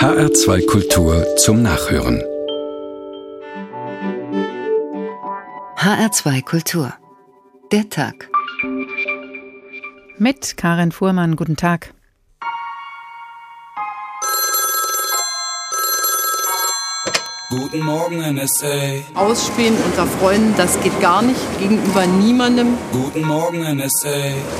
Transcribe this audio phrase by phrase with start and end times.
[0.00, 2.22] HR2 Kultur zum Nachhören.
[5.76, 6.94] HR2 Kultur.
[7.70, 8.30] Der Tag.
[10.16, 11.92] Mit Karin Fuhrmann, guten Tag.
[17.70, 18.66] Guten Morgen, NSA.
[19.14, 22.76] Ausspähen unter Freunden, das geht gar nicht, gegenüber niemandem.
[22.90, 24.08] Guten Morgen, NSA.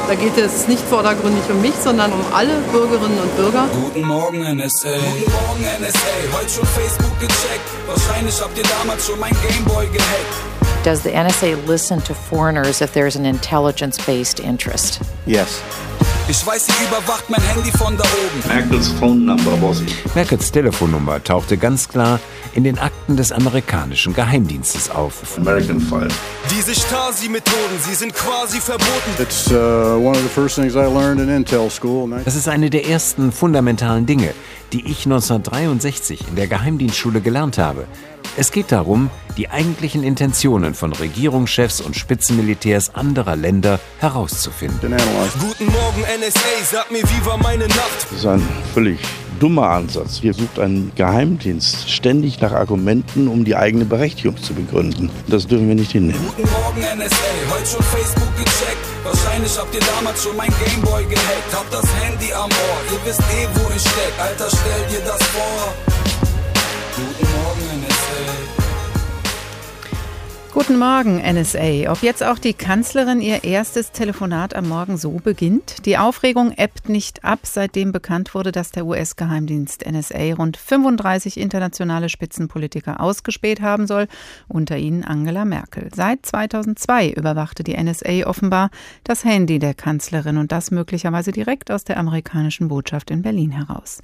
[0.07, 3.69] Da geht es nicht vordergründig um mich, sondern um alle Bürgerinnen und Bürger.
[3.73, 4.91] Guten Morgen, NSA.
[4.91, 6.39] Guten Morgen, NSA.
[6.39, 7.69] Heute schon Facebook gecheckt.
[7.89, 10.85] Wahrscheinlich habt ihr damals schon mein Gameboy gehackt.
[10.85, 15.01] Does the NSA listen to foreigners if there's an intelligence based interest?
[15.27, 15.61] Yes.
[16.31, 18.47] Ich weiß, sie überwacht mein Handy von da oben.
[18.47, 19.83] Merkels phone number was
[20.15, 22.21] Merkels Telefonnummer tauchte ganz klar
[22.55, 25.37] in den Akten des amerikanischen Geheimdienstes auf.
[25.39, 26.07] American file.
[26.49, 29.11] Diese Stasi-Methoden, sie sind quasi verboten.
[29.19, 32.09] It's uh, one of the first things I learned in Intel School.
[32.25, 34.33] Das ist eine der ersten fundamentalen Dinge,
[34.73, 37.89] die ich 1963 in der Geheimdienstschule gelernt habe.
[38.41, 44.97] Es geht darum, die eigentlichen Intentionen von Regierungschefs und Spitzenmilitärs anderer Länder herauszufinden.
[45.39, 46.65] Guten Morgen, NSA.
[46.65, 48.07] Sag mir, wie war meine Nacht?
[48.09, 48.41] Das ist ein
[48.73, 48.99] völlig
[49.41, 50.21] dummer Ansatz.
[50.23, 55.11] Hier sucht ein Geheimdienst ständig nach Argumenten, um die eigene Berechtigung zu begründen.
[55.27, 56.25] Das dürfen wir nicht hinnehmen.
[56.35, 57.17] Guten Morgen, NSA.
[57.51, 58.87] Heute schon Facebook gecheckt.
[59.05, 61.53] Wahrscheinlich habt ihr damals schon mein Gameboy gehackt.
[61.53, 62.79] Habt das Handy am Ohr.
[62.91, 64.15] Ihr wisst eh, wo ich steck.
[64.19, 65.75] Alter, stell dir das vor.
[66.97, 67.30] Guten
[70.53, 71.93] Guten Morgen, NSA.
[71.93, 75.87] Ob jetzt auch die Kanzlerin ihr erstes Telefonat am Morgen so beginnt?
[75.87, 82.09] Die Aufregung ebbt nicht ab, seitdem bekannt wurde, dass der US-Geheimdienst NSA rund 35 internationale
[82.09, 84.09] Spitzenpolitiker ausgespäht haben soll,
[84.49, 85.89] unter ihnen Angela Merkel.
[85.95, 88.71] Seit 2002 überwachte die NSA offenbar
[89.05, 94.03] das Handy der Kanzlerin und das möglicherweise direkt aus der amerikanischen Botschaft in Berlin heraus.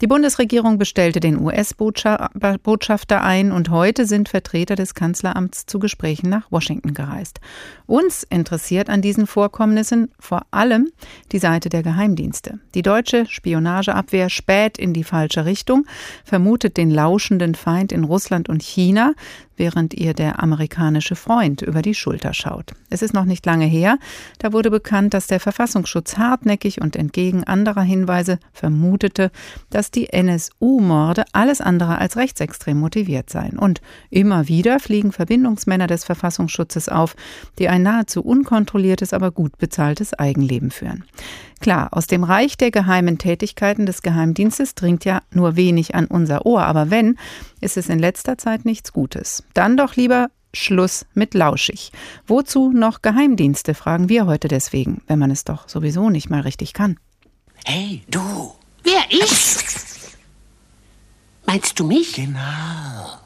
[0.00, 6.52] Die Bundesregierung bestellte den US-Botschafter ein und heute sind Vertreter des Kanzleramts zu Gesprächen nach
[6.52, 7.40] Washington gereist.
[7.86, 10.90] Uns interessiert an diesen Vorkommnissen vor allem
[11.32, 12.58] die Seite der Geheimdienste.
[12.74, 15.86] Die deutsche Spionageabwehr späht in die falsche Richtung,
[16.24, 19.14] vermutet den lauschenden Feind in Russland und China,
[19.58, 22.72] während ihr der amerikanische Freund über die Schulter schaut.
[22.90, 23.98] Es ist noch nicht lange her,
[24.38, 29.30] da wurde bekannt, dass der Verfassungsschutz hartnäckig und entgegen anderer Hinweise vermutete,
[29.70, 33.58] dass die NSU-Morde alles andere als rechtsextrem motiviert seien.
[33.58, 33.80] Und
[34.10, 37.16] immer wieder fliegen Verbindungsmänner des Verfassungsschutzes auf,
[37.58, 41.04] die ein nahezu unkontrolliertes, aber gut bezahltes Eigenleben führen.
[41.60, 46.46] Klar, aus dem Reich der geheimen Tätigkeiten des Geheimdienstes dringt ja nur wenig an unser
[46.46, 47.18] Ohr, aber wenn,
[47.60, 49.42] ist es in letzter Zeit nichts Gutes.
[49.54, 51.92] Dann doch lieber Schluss mit lauschig.
[52.26, 56.72] Wozu noch Geheimdienste, fragen wir heute deswegen, wenn man es doch sowieso nicht mal richtig
[56.72, 56.98] kann.
[57.64, 58.54] Hey, du.
[58.82, 59.58] Wer ich?
[61.46, 62.14] Meinst du mich?
[62.14, 63.18] Genau.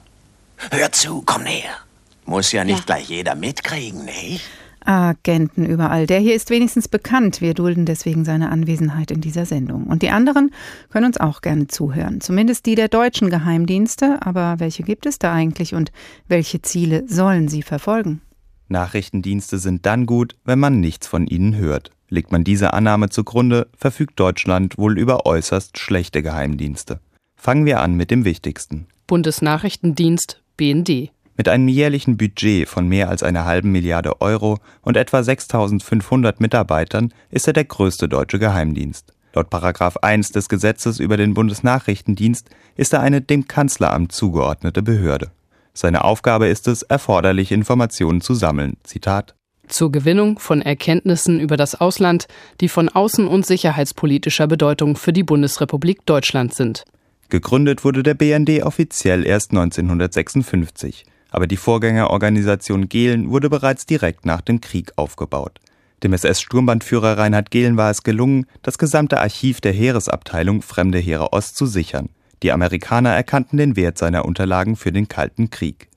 [0.70, 1.76] Hör zu, komm näher.
[2.24, 2.84] Muss ja nicht ja.
[2.84, 4.42] gleich jeder mitkriegen, nicht?
[4.86, 6.06] Agenten überall.
[6.06, 7.40] Der hier ist wenigstens bekannt.
[7.40, 9.84] Wir dulden deswegen seine Anwesenheit in dieser Sendung.
[9.84, 10.50] Und die anderen
[10.90, 12.20] können uns auch gerne zuhören.
[12.20, 14.18] Zumindest die der deutschen Geheimdienste.
[14.20, 15.92] Aber welche gibt es da eigentlich und
[16.28, 18.20] welche Ziele sollen sie verfolgen?
[18.68, 21.90] Nachrichtendienste sind dann gut, wenn man nichts von ihnen hört.
[22.08, 27.00] Legt man diese Annahme zugrunde, verfügt Deutschland wohl über äußerst schlechte Geheimdienste.
[27.36, 28.86] Fangen wir an mit dem wichtigsten.
[29.06, 31.10] Bundesnachrichtendienst BND.
[31.36, 37.12] Mit einem jährlichen Budget von mehr als einer halben Milliarde Euro und etwa 6500 Mitarbeitern
[37.30, 39.14] ist er der größte deutsche Geheimdienst.
[39.34, 45.30] Laut Paragraph 1 des Gesetzes über den Bundesnachrichtendienst ist er eine dem Kanzleramt zugeordnete Behörde.
[45.72, 48.76] Seine Aufgabe ist es, erforderliche Informationen zu sammeln.
[48.84, 49.34] Zitat
[49.68, 52.26] zur Gewinnung von Erkenntnissen über das Ausland,
[52.60, 56.84] die von außen- und sicherheitspolitischer Bedeutung für die Bundesrepublik Deutschland sind.
[57.30, 64.42] Gegründet wurde der BND offiziell erst 1956 aber die Vorgängerorganisation Gehlen wurde bereits direkt nach
[64.42, 65.58] dem Krieg aufgebaut.
[66.02, 71.56] Dem SS-Sturmbandführer Reinhard Gehlen war es gelungen, das gesamte Archiv der Heeresabteilung Fremde Heere Ost
[71.56, 72.10] zu sichern.
[72.42, 75.88] Die Amerikaner erkannten den Wert seiner Unterlagen für den Kalten Krieg.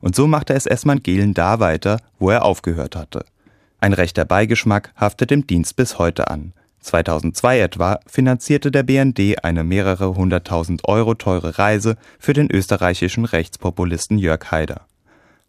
[0.00, 3.24] Und so machte SS-Mann Gehlen da weiter, wo er aufgehört hatte.
[3.80, 6.52] Ein rechter Beigeschmack haftet dem Dienst bis heute an.
[6.86, 14.18] 2002 etwa finanzierte der BND eine mehrere hunderttausend Euro teure Reise für den österreichischen Rechtspopulisten
[14.18, 14.86] Jörg Haider.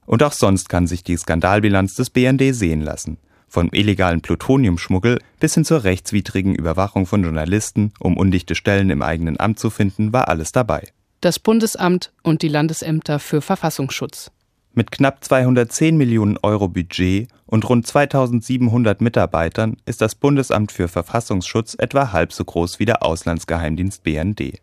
[0.05, 3.17] Und auch sonst kann sich die Skandalbilanz des BND sehen lassen.
[3.47, 9.39] Vom illegalen Plutoniumschmuggel bis hin zur rechtswidrigen Überwachung von Journalisten, um undichte Stellen im eigenen
[9.39, 10.87] Amt zu finden, war alles dabei.
[11.21, 14.31] Das Bundesamt und die Landesämter für Verfassungsschutz.
[14.77, 21.75] Mit knapp 210 Millionen Euro Budget und rund 2700 Mitarbeitern ist das Bundesamt für Verfassungsschutz
[21.79, 24.61] etwa halb so groß wie der Auslandsgeheimdienst BND.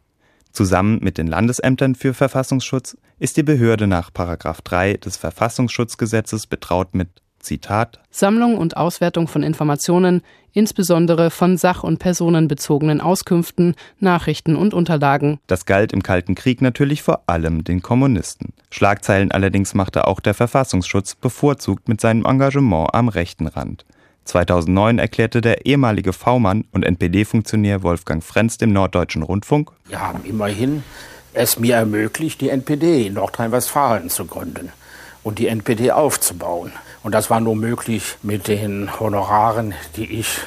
[0.52, 7.08] Zusammen mit den Landesämtern für Verfassungsschutz ist die Behörde nach 3 des Verfassungsschutzgesetzes betraut mit
[7.44, 15.38] Zitat Sammlung und Auswertung von Informationen, insbesondere von sach- und personenbezogenen Auskünften, Nachrichten und Unterlagen.
[15.46, 18.52] Das galt im Kalten Krieg natürlich vor allem den Kommunisten.
[18.70, 23.84] Schlagzeilen allerdings machte auch der Verfassungsschutz bevorzugt mit seinem Engagement am rechten Rand.
[24.24, 30.82] 2009 erklärte der ehemalige V-Mann und NPD-Funktionär Wolfgang Frenz dem Norddeutschen Rundfunk: Wir haben immerhin
[31.34, 34.72] es mir ermöglicht, die NPD in Nordrhein-Westfalen zu gründen
[35.22, 36.72] und die NPD aufzubauen.
[37.04, 40.38] Und das war nur möglich mit den Honoraren, die ich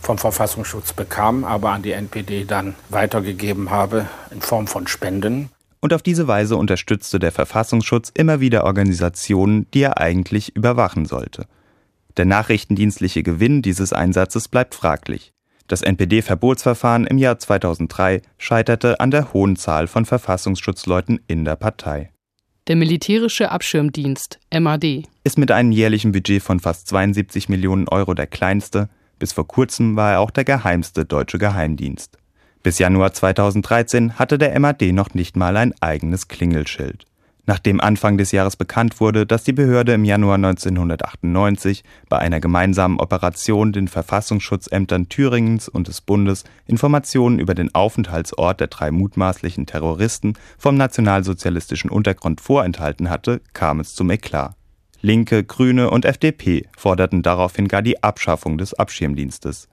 [0.00, 5.50] vom Verfassungsschutz bekam, aber an die NPD dann weitergegeben habe in Form von Spenden.
[5.80, 11.44] Und auf diese Weise unterstützte der Verfassungsschutz immer wieder Organisationen, die er eigentlich überwachen sollte.
[12.16, 15.34] Der nachrichtendienstliche Gewinn dieses Einsatzes bleibt fraglich.
[15.68, 22.11] Das NPD-Verbotsverfahren im Jahr 2003 scheiterte an der hohen Zahl von Verfassungsschutzleuten in der Partei.
[22.68, 28.28] Der militärische Abschirmdienst MAD ist mit einem jährlichen Budget von fast 72 Millionen Euro der
[28.28, 28.88] kleinste,
[29.18, 32.18] bis vor kurzem war er auch der geheimste deutsche Geheimdienst.
[32.62, 37.04] Bis Januar 2013 hatte der MAD noch nicht mal ein eigenes Klingelschild.
[37.44, 43.00] Nachdem Anfang des Jahres bekannt wurde, dass die Behörde im Januar 1998 bei einer gemeinsamen
[43.00, 50.34] Operation den Verfassungsschutzämtern Thüringens und des Bundes Informationen über den Aufenthaltsort der drei mutmaßlichen Terroristen
[50.56, 54.54] vom nationalsozialistischen Untergrund vorenthalten hatte, kam es zum Eklat.
[55.00, 59.68] Linke, Grüne und FDP forderten daraufhin gar die Abschaffung des Abschirmdienstes.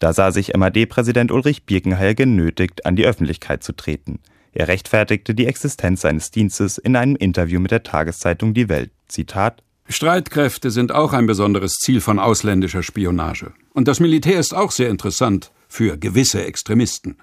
[0.00, 4.18] Da sah sich MAD-Präsident Ulrich Birkenheil genötigt, an die Öffentlichkeit zu treten.
[4.56, 8.90] Er rechtfertigte die Existenz seines Dienstes in einem Interview mit der Tageszeitung Die Welt.
[9.06, 13.52] Zitat Streitkräfte sind auch ein besonderes Ziel von ausländischer Spionage.
[13.74, 17.18] Und das Militär ist auch sehr interessant für gewisse Extremisten.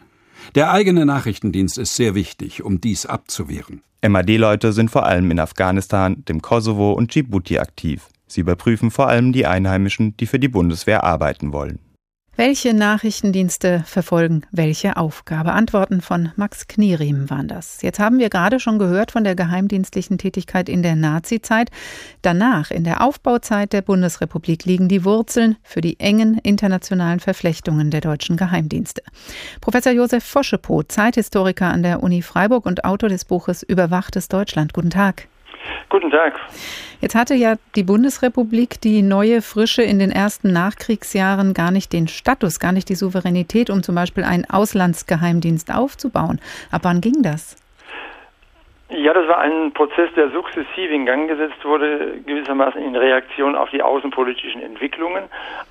[0.54, 3.82] Der eigene Nachrichtendienst ist sehr wichtig, um dies abzuwehren.
[4.08, 8.10] MAD-Leute sind vor allem in Afghanistan, dem Kosovo und Djibouti aktiv.
[8.28, 11.80] Sie überprüfen vor allem die Einheimischen, die für die Bundeswehr arbeiten wollen.
[12.36, 15.54] Welche Nachrichtendienste verfolgen welche Aufgabe?
[15.54, 17.84] Antworten von Max Knierim waren das.
[17.84, 21.70] Jetzt haben wir gerade schon gehört von der geheimdienstlichen Tätigkeit in der Nazizeit.
[22.24, 28.02] Danach, in der Aufbauzeit der Bundesrepublik, liegen die Wurzeln für die engen internationalen Verflechtungen der
[28.02, 29.04] deutschen Geheimdienste.
[29.62, 34.74] Professor Josef Foschepo, Zeithistoriker an der Uni Freiburg und Autor des Buches Überwachtes Deutschland.
[34.74, 35.28] Guten Tag.
[35.90, 36.34] Guten Tag.
[37.02, 42.08] Jetzt hatte ja die Bundesrepublik die neue Frische in den ersten Nachkriegsjahren gar nicht den
[42.08, 46.40] Status, gar nicht die Souveränität, um zum Beispiel einen Auslandsgeheimdienst aufzubauen.
[46.72, 47.58] Ab wann ging das?
[48.96, 53.72] Ja, das war ein Prozess, der sukzessiv in Gang gesetzt wurde, gewissermaßen in Reaktion auf
[53.72, 55.24] die außenpolitischen Entwicklungen,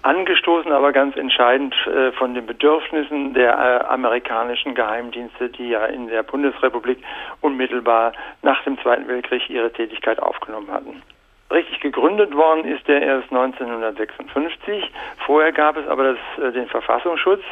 [0.03, 6.09] angestoßen aber ganz entscheidend äh, von den Bedürfnissen der äh, amerikanischen Geheimdienste, die ja in
[6.09, 6.99] der Bundesrepublik
[7.41, 11.01] unmittelbar nach dem Zweiten Weltkrieg ihre Tätigkeit aufgenommen hatten.
[11.53, 14.91] Richtig gegründet worden ist der erst 1956.
[15.27, 17.45] Vorher gab es aber das, äh, den Verfassungsschutz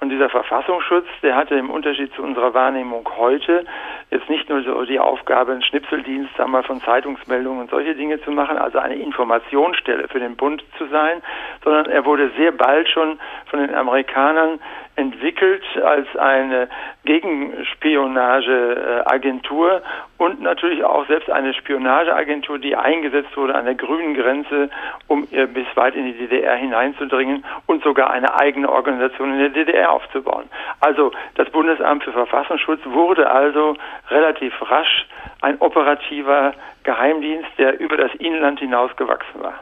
[0.00, 3.66] und dieser Verfassungsschutz, der hatte im Unterschied zu unserer Wahrnehmung heute
[4.10, 8.30] jetzt nicht nur so die Aufgabe, einen Schnipseldienst wir, von Zeitungsmeldungen und solche Dinge zu
[8.30, 11.20] machen, also eine Informationsstelle für den Bund zu sein,
[11.62, 14.58] sondern er wurde sehr bald schon von den Amerikanern
[14.96, 16.70] entwickelt als eine
[17.04, 19.82] Gegenspionageagentur
[20.20, 24.68] und natürlich auch selbst eine Spionageagentur, die eingesetzt wurde an der grünen Grenze,
[25.06, 29.90] um bis weit in die DDR hineinzudringen und sogar eine eigene Organisation in der DDR
[29.90, 30.44] aufzubauen.
[30.80, 33.78] Also das Bundesamt für Verfassungsschutz wurde also
[34.10, 35.06] relativ rasch
[35.40, 36.52] ein operativer
[36.84, 39.54] Geheimdienst, der über das Inland hinaus gewachsen war.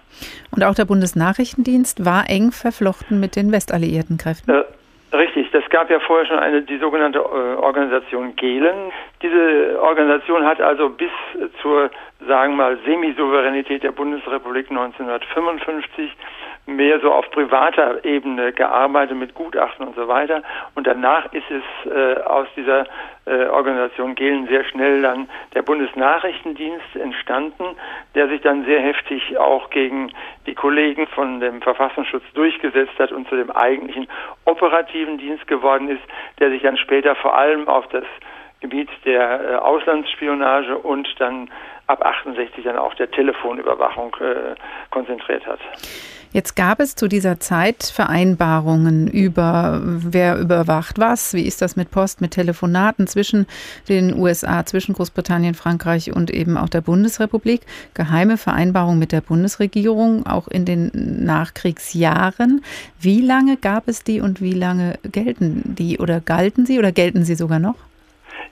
[0.51, 4.51] Und auch der Bundesnachrichtendienst war eng verflochten mit den westalliierten Kräften.
[4.51, 4.65] Äh,
[5.13, 8.93] Richtig, das gab ja vorher schon eine, die sogenannte äh, Organisation Gehlen.
[9.21, 11.11] Diese Organisation hat also bis
[11.61, 11.91] zur,
[12.27, 16.13] sagen wir mal, Semisouveränität der Bundesrepublik 1955
[16.67, 20.43] mehr so auf privater Ebene gearbeitet mit Gutachten und so weiter.
[20.75, 22.85] Und danach ist es äh, aus dieser
[23.25, 27.65] äh, Organisation Gehlen sehr schnell dann der Bundesnachrichtendienst entstanden,
[28.15, 30.13] der sich dann sehr heftig auch gegen
[30.47, 34.07] die Kollegen von dem Verfassungsschutz durchgesetzt hat und zu dem eigentlichen
[34.45, 36.03] operativen Dienst geworden ist,
[36.39, 38.05] der sich dann später vor allem auf das
[38.61, 41.51] Gebiet der äh, Auslandsspionage und dann
[41.87, 44.55] ab 68 dann auch der Telefonüberwachung äh,
[44.91, 45.61] konzentriert hat.
[46.31, 51.91] Jetzt gab es zu dieser Zeit Vereinbarungen über, wer überwacht was, wie ist das mit
[51.91, 53.47] Post, mit Telefonaten zwischen
[53.89, 57.63] den USA, zwischen Großbritannien, Frankreich und eben auch der Bundesrepublik.
[57.95, 60.91] Geheime Vereinbarungen mit der Bundesregierung, auch in den
[61.25, 62.63] Nachkriegsjahren.
[63.01, 67.25] Wie lange gab es die und wie lange gelten die oder galten sie oder gelten
[67.25, 67.88] sie sogar noch?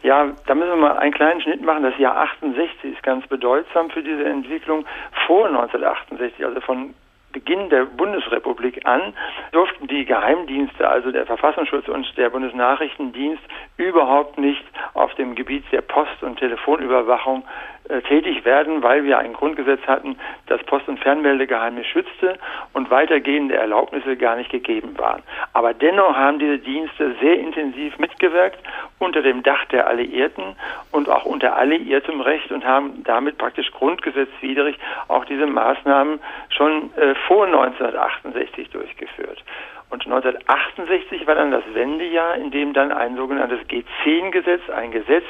[0.06, 1.82] Ja, da müssen wir mal einen kleinen Schnitt machen.
[1.82, 4.86] Das Jahr 68 ist ganz bedeutsam für diese Entwicklung.
[5.26, 6.94] Vor 1968, also von
[7.32, 9.14] Beginn der Bundesrepublik an
[9.50, 13.42] durften die Geheimdienste, also der Verfassungsschutz und der Bundesnachrichtendienst,
[13.78, 17.42] überhaupt nicht auf dem Gebiet der Post- und Telefonüberwachung
[18.08, 22.38] tätig werden, weil wir ein Grundgesetz hatten, das Post- und Fernmeldegeheimnis schützte
[22.72, 25.22] und weitergehende Erlaubnisse gar nicht gegeben waren.
[25.52, 28.58] Aber dennoch haben diese Dienste sehr intensiv mitgewirkt
[28.98, 30.56] unter dem Dach der Alliierten
[30.90, 34.78] und auch unter alliiertem Recht und haben damit praktisch grundgesetzwidrig
[35.08, 39.42] auch diese Maßnahmen schon äh, vor 1968 durchgeführt.
[39.88, 45.24] Und 1968 war dann das Wendejahr, in dem dann ein sogenanntes G10-Gesetz, ein Gesetz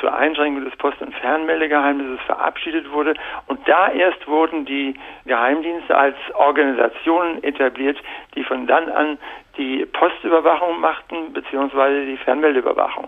[0.00, 3.14] zur Einschränkung des Post- und Fernmeldegeheimnisses verabschiedet wurde.
[3.46, 4.94] Und da erst wurden die
[5.24, 7.96] Geheimdienste als Organisationen etabliert,
[8.34, 9.18] die von dann an
[9.56, 13.06] die Postüberwachung machten, beziehungsweise die Fernmeldeüberwachung.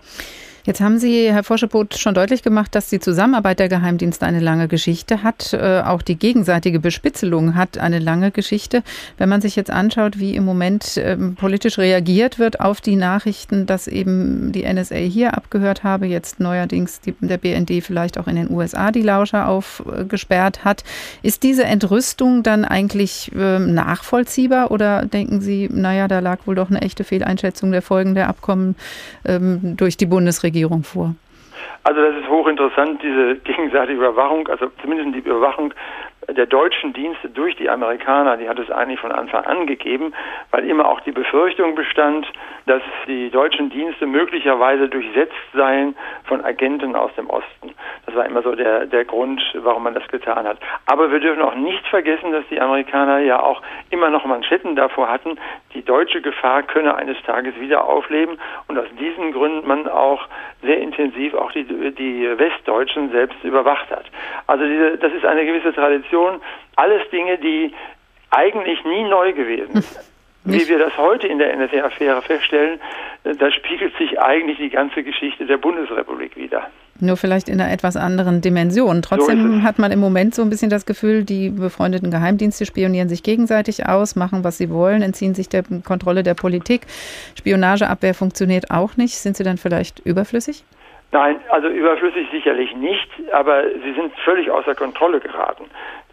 [0.67, 4.67] Jetzt haben Sie, Herr Forschepot, schon deutlich gemacht, dass die Zusammenarbeit der Geheimdienste eine lange
[4.67, 5.53] Geschichte hat.
[5.53, 8.83] Äh, auch die gegenseitige Bespitzelung hat eine lange Geschichte.
[9.19, 13.67] Wenn man sich jetzt anschaut, wie im Moment ähm, politisch reagiert wird auf die Nachrichten,
[13.67, 18.51] dass eben die NSA hier abgehört habe, jetzt neuerdings der BND vielleicht auch in den
[18.51, 20.83] USA die Lauscher aufgesperrt hat,
[21.23, 26.71] ist diese Entrüstung dann eigentlich äh, nachvollziehbar oder denken Sie, naja, da lag wohl doch
[26.71, 28.77] eine echte Fehleinschätzung der Folgen der Abkommen
[29.27, 30.54] ähm, durch die Bundesregierung?
[30.55, 31.15] Regierung vor?
[31.83, 35.75] Also das ist hochinteressant, diese gegenseitige Überwachung, also zumindest die Überwachung
[36.29, 40.15] der deutschen Dienste durch die Amerikaner, die hat es eigentlich von Anfang an gegeben,
[40.53, 42.27] weil immer auch die Befürchtung bestand,
[42.65, 45.95] dass die deutschen Dienste möglicherweise durchsetzt seien
[46.25, 47.75] von Agenten aus dem Osten.
[48.15, 50.59] Das war immer so der, der Grund, warum man das getan hat.
[50.87, 55.09] Aber wir dürfen auch nicht vergessen, dass die Amerikaner ja auch immer noch Manschetten davor
[55.09, 55.37] hatten,
[55.75, 60.29] die deutsche Gefahr könne eines Tages wieder aufleben und aus diesen Gründen man auch
[60.63, 64.05] sehr intensiv auch die, die Westdeutschen selbst überwacht hat.
[64.47, 66.41] Also diese, das ist eine gewisse Tradition.
[66.77, 67.75] Alles Dinge, die
[68.31, 70.05] eigentlich nie neu gewesen sind.
[70.45, 72.79] Wie wir das heute in der NSA-Affäre feststellen,
[73.25, 76.71] da spiegelt sich eigentlich die ganze Geschichte der Bundesrepublik wieder.
[77.01, 79.03] Nur vielleicht in einer etwas anderen Dimension.
[79.03, 83.09] Trotzdem so hat man im Moment so ein bisschen das Gefühl, die befreundeten Geheimdienste spionieren
[83.09, 86.83] sich gegenseitig aus, machen, was sie wollen, entziehen sich der Kontrolle der Politik.
[87.37, 89.15] Spionageabwehr funktioniert auch nicht.
[89.17, 90.65] Sind sie dann vielleicht überflüssig?
[91.15, 95.65] Nein, also überflüssig sicherlich nicht, aber sie sind völlig außer Kontrolle geraten.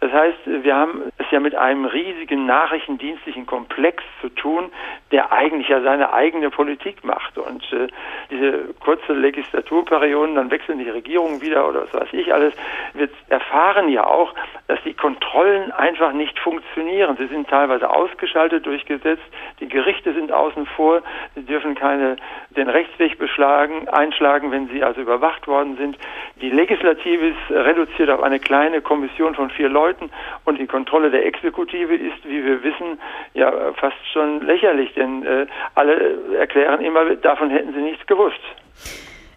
[0.02, 4.72] Das heißt, wir haben es ja mit einem riesigen nachrichtendienstlichen Komplex zu tun,
[5.12, 7.38] der eigentlich ja seine eigene Politik macht.
[7.38, 7.86] Und äh,
[8.28, 12.52] diese kurze Legislaturperioden, dann wechseln die Regierungen wieder oder was weiß ich alles.
[12.94, 14.34] Wir erfahren ja auch,
[14.66, 17.16] dass die Kontrollen einfach nicht funktionieren.
[17.16, 19.20] Sie sind teilweise ausgeschaltet durch Gesetz.
[19.60, 21.02] Die Gerichte sind außen vor.
[21.36, 22.16] Sie dürfen keine
[22.56, 25.96] den Rechtsweg beschlagen, einschlagen, wenn sie also überwacht worden sind.
[26.40, 29.91] Die Legislative ist reduziert auf eine kleine Kommission von vier Leuten.
[29.92, 30.10] Leuten
[30.44, 32.98] und die Kontrolle der Exekutive ist, wie wir wissen,
[33.34, 38.40] ja fast schon lächerlich, denn äh, alle erklären immer, davon hätten sie nichts gewusst.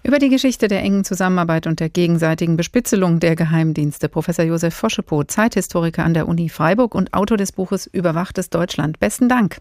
[0.03, 4.07] Über die Geschichte der engen Zusammenarbeit und der gegenseitigen Bespitzelung der Geheimdienste.
[4.07, 8.99] Professor Josef Foschepo, Zeithistoriker an der Uni Freiburg und Autor des Buches Überwachtes Deutschland.
[8.99, 9.57] Besten Dank.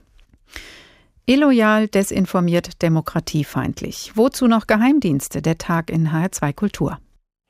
[1.25, 4.13] Illoyal, desinformiert, demokratiefeindlich.
[4.17, 5.41] Wozu noch Geheimdienste?
[5.41, 6.99] Der Tag in HR2 Kultur.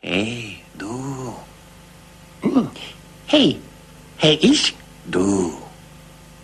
[0.01, 1.35] Hey, du.
[2.43, 2.71] Hm.
[3.27, 3.57] Hey,
[4.19, 4.75] hey, ich?
[5.07, 5.53] Du.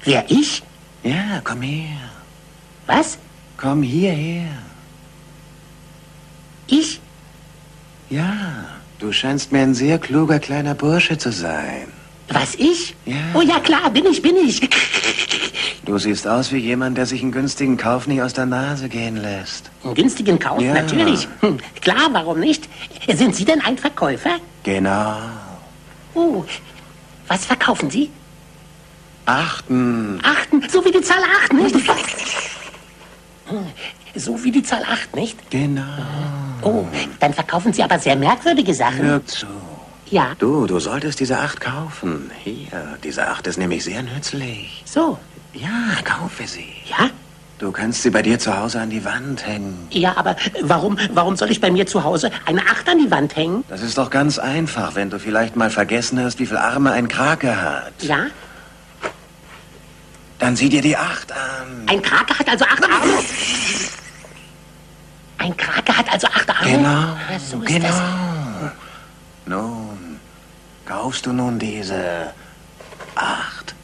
[0.04, 0.62] Wer, ich?
[1.02, 2.10] Ja, komm her.
[2.86, 3.18] Was?
[3.56, 4.48] Komm hierher.
[6.66, 7.00] Ich?
[8.08, 8.66] Ja,
[8.98, 11.88] du scheinst mir ein sehr kluger kleiner Bursche zu sein.
[12.28, 12.94] Was, ich?
[13.06, 13.16] Ja.
[13.34, 14.60] Oh ja, klar, bin ich, bin ich.
[15.86, 19.16] Du siehst aus wie jemand, der sich einen günstigen Kauf nicht aus der Nase gehen
[19.16, 19.70] lässt.
[19.82, 20.60] Einen günstigen Kauf?
[20.60, 20.74] Ja.
[20.74, 21.26] Natürlich.
[21.40, 22.68] Hm, klar, warum nicht?
[23.12, 24.36] Sind Sie denn ein Verkäufer?
[24.62, 25.16] Genau.
[26.14, 26.44] Oh,
[27.28, 28.10] was verkaufen Sie?
[29.26, 30.20] Achten.
[30.22, 31.76] Achten, so wie die Zahl acht, nicht?
[34.16, 35.50] So wie die Zahl acht, nicht?
[35.50, 35.82] Genau.
[36.62, 36.84] Oh,
[37.20, 38.98] dann verkaufen Sie aber sehr merkwürdige Sachen.
[39.02, 39.46] Hör zu.
[40.10, 40.34] Ja.
[40.38, 42.30] Du, du solltest diese Acht kaufen.
[42.42, 44.82] Hier, diese Acht ist nämlich sehr nützlich.
[44.84, 45.18] So.
[45.54, 46.72] Ja, kaufe sie.
[46.86, 47.10] Ja?
[47.60, 49.86] Du kannst sie bei dir zu Hause an die Wand hängen.
[49.90, 53.36] Ja, aber warum, warum soll ich bei mir zu Hause eine Acht an die Wand
[53.36, 53.64] hängen?
[53.68, 57.06] Das ist doch ganz einfach, wenn du vielleicht mal vergessen hast, wie viele Arme ein
[57.06, 57.92] Krake hat.
[58.00, 58.28] Ja?
[60.38, 61.82] Dann sieh dir die Acht an.
[61.86, 63.12] Ein Krake hat also acht Arme?
[65.36, 66.70] Ein Krake hat also acht Arme?
[66.70, 67.86] Genau, Ah, so genau.
[67.86, 68.00] das.
[69.44, 70.18] Nun,
[70.86, 72.32] kaufst du nun diese
[73.16, 73.74] Acht?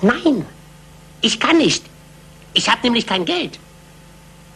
[0.00, 0.46] Nein,
[1.20, 1.84] ich kann nicht.
[2.54, 3.58] Ich habe nämlich kein Geld.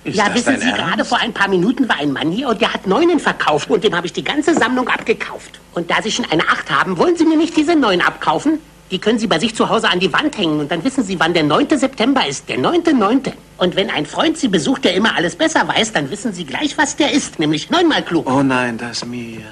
[0.05, 0.79] Ist ja, wissen Sie, Ernst?
[0.79, 3.83] gerade vor ein paar Minuten war ein Mann hier und der hat Neunen verkauft und
[3.85, 5.61] dem habe ich die ganze Sammlung abgekauft.
[5.75, 8.61] Und da Sie schon eine Acht haben, wollen Sie mir nicht diese Neun abkaufen?
[8.91, 11.21] Die können Sie bei sich zu Hause an die Wand hängen und dann wissen Sie,
[11.21, 11.79] wann der 9.
[11.79, 12.49] September ist.
[12.49, 13.33] Der 9.9.
[13.59, 16.79] Und wenn ein Freund Sie besucht, der immer alles besser weiß, dann wissen Sie gleich,
[16.79, 17.39] was der ist.
[17.39, 18.31] Nämlich neunmal klug.
[18.31, 19.43] Oh nein, das mir.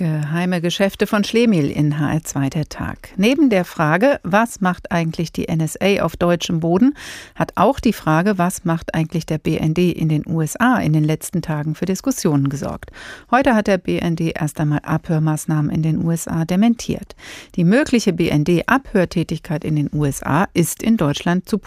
[0.00, 3.10] Geheime Geschäfte von Schlemiel in HR2 der Tag.
[3.18, 6.94] Neben der Frage, was macht eigentlich die NSA auf deutschem Boden,
[7.34, 11.42] hat auch die Frage, was macht eigentlich der BND in den USA in den letzten
[11.42, 12.92] Tagen für Diskussionen gesorgt.
[13.30, 17.14] Heute hat der BND erst einmal Abhörmaßnahmen in den USA dementiert.
[17.56, 21.60] Die mögliche BND-Abhörtätigkeit in den USA ist in Deutschland zu,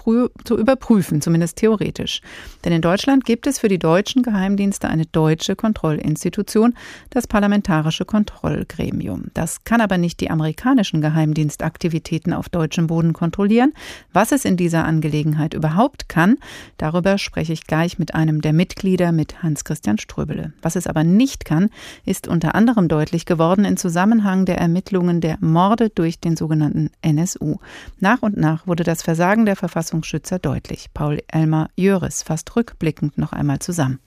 [0.44, 2.22] zu überprüfen, zumindest theoretisch.
[2.64, 6.74] Denn in Deutschland gibt es für die deutschen Geheimdienste eine deutsche Kontrollinstitution,
[7.10, 8.06] das Parlamentarische.
[8.14, 9.32] Kontrollgremium.
[9.34, 13.74] Das kann aber nicht die amerikanischen Geheimdienstaktivitäten auf deutschem Boden kontrollieren.
[14.12, 16.38] Was es in dieser Angelegenheit überhaupt kann,
[16.78, 20.54] darüber spreche ich gleich mit einem der Mitglieder, mit Hans-Christian Ströbele.
[20.62, 21.72] Was es aber nicht kann,
[22.06, 27.58] ist unter anderem deutlich geworden im Zusammenhang der Ermittlungen der Morde durch den sogenannten NSU.
[28.00, 30.90] Nach und nach wurde das Versagen der Verfassungsschützer deutlich.
[30.94, 34.00] Paul Elmar Jöris fasst rückblickend noch einmal zusammen.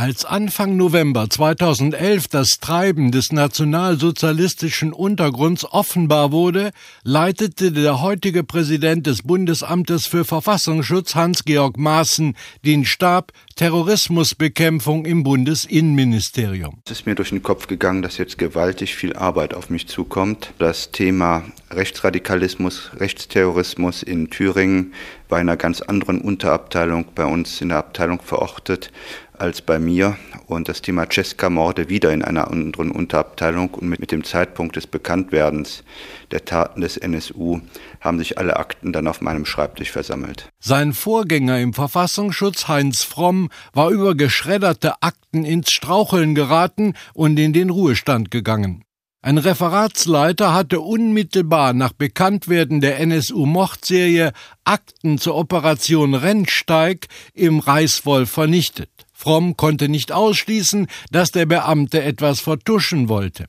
[0.00, 6.70] Als Anfang November 2011 das Treiben des nationalsozialistischen Untergrunds offenbar wurde,
[7.02, 16.80] leitete der heutige Präsident des Bundesamtes für Verfassungsschutz Hans-Georg Maaßen den Stab Terrorismusbekämpfung im Bundesinnenministerium.
[16.84, 20.52] Es ist mir durch den Kopf gegangen, dass jetzt gewaltig viel Arbeit auf mich zukommt.
[20.60, 24.94] Das Thema Rechtsradikalismus, Rechtsterrorismus in Thüringen
[25.28, 28.90] bei einer ganz anderen Unterabteilung bei uns in der Abteilung verortet
[29.38, 30.16] als bei mir
[30.46, 35.84] und das Thema Cesca-Morde wieder in einer anderen Unterabteilung und mit, dem Zeitpunkt des Bekanntwerdens
[36.30, 37.60] der Taten des NSU
[38.00, 40.48] haben sich alle Akten dann auf meinem Schreibtisch versammelt.
[40.58, 47.52] Sein Vorgänger im Verfassungsschutz Heinz Fromm war über geschredderte Akten ins Straucheln geraten und in
[47.52, 48.84] den Ruhestand gegangen.
[49.28, 54.32] Ein Referatsleiter hatte unmittelbar nach Bekanntwerden der NSU-Mordserie
[54.64, 58.88] Akten zur Operation Rennsteig im Reichswolf vernichtet.
[59.12, 63.44] Fromm konnte nicht ausschließen, dass der Beamte etwas vertuschen wollte.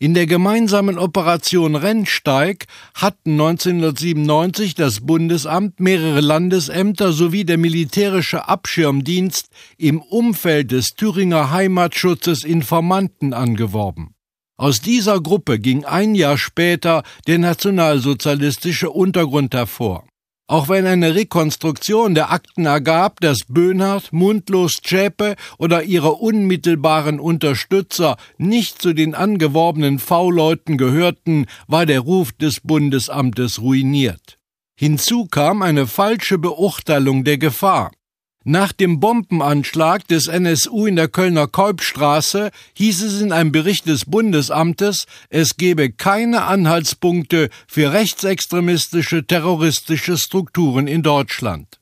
[0.00, 9.46] In der gemeinsamen Operation Rennsteig hatten 1997 das Bundesamt, mehrere Landesämter sowie der militärische Abschirmdienst
[9.78, 14.16] im Umfeld des Thüringer Heimatschutzes Informanten angeworben.
[14.60, 20.04] Aus dieser Gruppe ging ein Jahr später der nationalsozialistische Untergrund hervor.
[20.48, 28.18] Auch wenn eine Rekonstruktion der Akten ergab, dass Böhnhardt, Mundlos, Zschäpe oder ihre unmittelbaren Unterstützer
[28.36, 34.36] nicht zu den angeworbenen V-Leuten gehörten, war der Ruf des Bundesamtes ruiniert.
[34.78, 37.92] Hinzu kam eine falsche Beurteilung der Gefahr.
[38.44, 44.06] Nach dem Bombenanschlag des NSU in der Kölner Kolbstraße hieß es in einem Bericht des
[44.06, 51.80] Bundesamtes, es gebe keine Anhaltspunkte für rechtsextremistische terroristische Strukturen in Deutschland.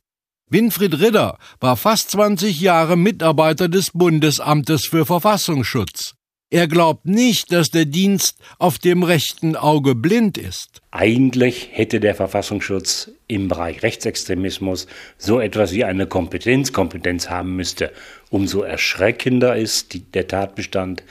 [0.50, 6.17] Winfried Ridder war fast 20 Jahre Mitarbeiter des Bundesamtes für Verfassungsschutz.
[6.50, 10.80] Er glaubt nicht, dass der Dienst auf dem rechten Auge blind ist.
[10.90, 14.87] Eigentlich hätte der Verfassungsschutz im Bereich Rechtsextremismus
[15.18, 17.92] so etwas wie eine Kompetenzkompetenz haben müsste.
[18.30, 21.02] Umso erschreckender ist die, der Tatbestand,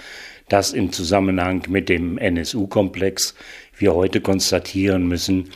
[0.49, 3.35] dass im Zusammenhang mit dem NSU-Komplex
[3.77, 5.51] wir heute konstatieren müssen,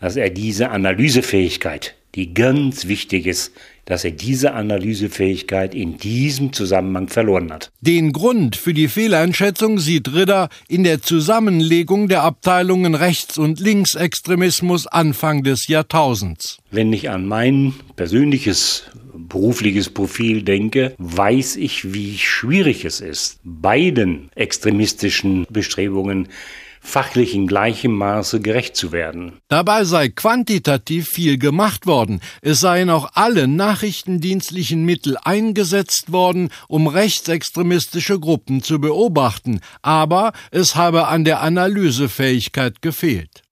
[0.00, 3.52] dass er diese Analysefähigkeit, die ganz wichtig ist,
[3.86, 7.70] dass er diese Analysefähigkeit in diesem Zusammenhang verloren hat.
[7.80, 14.86] Den Grund für die Fehleinschätzung sieht Ritter in der Zusammenlegung der Abteilungen Rechts- und Linksextremismus
[14.86, 16.58] Anfang des Jahrtausends.
[16.70, 24.30] Wenn ich an mein persönliches berufliches Profil denke, weiß ich, wie schwierig es ist, beiden
[24.34, 26.28] extremistischen Bestrebungen
[26.86, 29.32] fachlich in gleichem Maße gerecht zu werden.
[29.48, 32.20] Dabei sei quantitativ viel gemacht worden.
[32.42, 40.76] Es seien auch alle nachrichtendienstlichen Mittel eingesetzt worden, um rechtsextremistische Gruppen zu beobachten, aber es
[40.76, 43.42] habe an der Analysefähigkeit gefehlt.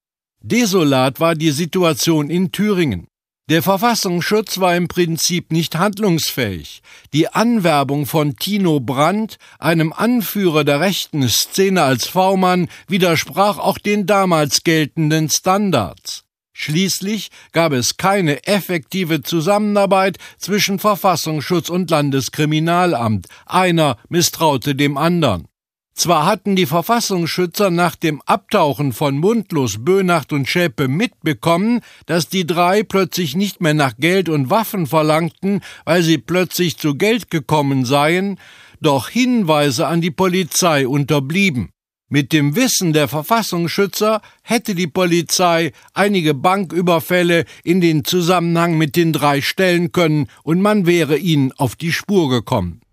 [0.40, 3.08] Desolat war die Situation in Thüringen.
[3.50, 6.80] Der Verfassungsschutz war im Prinzip nicht handlungsfähig.
[7.12, 14.06] Die Anwerbung von Tino Brandt, einem Anführer der rechten Szene als V-Mann, widersprach auch den
[14.06, 16.24] damals geltenden Standards.
[16.54, 23.26] Schließlich gab es keine effektive Zusammenarbeit zwischen Verfassungsschutz und Landeskriminalamt.
[23.44, 25.48] Einer misstraute dem anderen.
[25.94, 32.44] Zwar hatten die Verfassungsschützer nach dem Abtauchen von Mundlos, Böhnacht und Schäpe mitbekommen, dass die
[32.46, 37.84] drei plötzlich nicht mehr nach Geld und Waffen verlangten, weil sie plötzlich zu Geld gekommen
[37.84, 38.40] seien,
[38.80, 41.70] doch Hinweise an die Polizei unterblieben.
[42.08, 49.12] Mit dem Wissen der Verfassungsschützer hätte die Polizei einige Banküberfälle in den Zusammenhang mit den
[49.12, 52.83] drei stellen können und man wäre ihnen auf die Spur gekommen.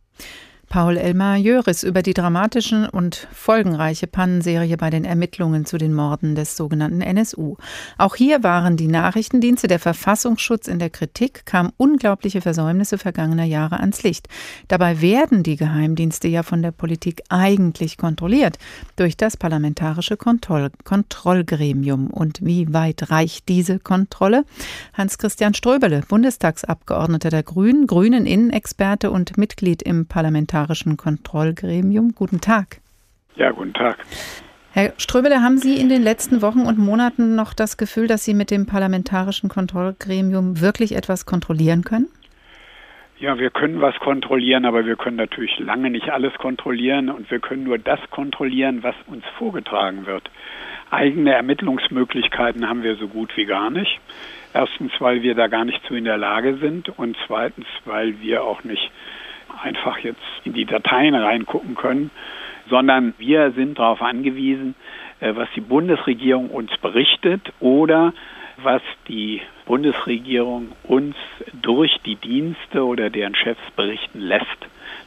[0.72, 6.34] Paul Elmar Jöris über die dramatischen und folgenreiche Pannenserie bei den Ermittlungen zu den Morden
[6.34, 7.58] des sogenannten NSU.
[7.98, 13.82] Auch hier waren die Nachrichtendienste der Verfassungsschutz in der Kritik, kamen unglaubliche Versäumnisse vergangener Jahre
[13.82, 14.30] ans Licht.
[14.70, 18.58] Dabei werden die Geheimdienste ja von der Politik eigentlich kontrolliert
[18.96, 22.08] durch das parlamentarische Kontroll Kontrollgremium.
[22.08, 24.46] Und wie weit reicht diese Kontrolle?
[24.94, 32.14] Hans-Christian Ströberle, Bundestagsabgeordneter der Grünen, Grünen Innenexperte und Mitglied im Parlamentarischen Parlamentarischen Kontrollgremium.
[32.14, 32.82] Guten Tag.
[33.36, 33.98] Ja, guten Tag.
[34.74, 38.34] Herr Ströbele, haben Sie in den letzten Wochen und Monaten noch das Gefühl, dass Sie
[38.34, 42.08] mit dem Parlamentarischen Kontrollgremium wirklich etwas kontrollieren können?
[43.20, 47.40] Ja, wir können was kontrollieren, aber wir können natürlich lange nicht alles kontrollieren und wir
[47.40, 50.30] können nur das kontrollieren, was uns vorgetragen wird.
[50.92, 54.00] Eigene Ermittlungsmöglichkeiten haben wir so gut wie gar nicht.
[54.54, 58.44] Erstens, weil wir da gar nicht zu in der Lage sind und zweitens, weil wir
[58.44, 58.92] auch nicht
[59.62, 62.12] einfach jetzt in die Dateien reingucken können,
[62.70, 64.76] sondern wir sind darauf angewiesen,
[65.20, 68.14] äh, was die Bundesregierung uns berichtet oder
[68.58, 71.16] was die Bundesregierung uns
[71.62, 74.46] durch die Dienste oder deren Chefs berichten lässt.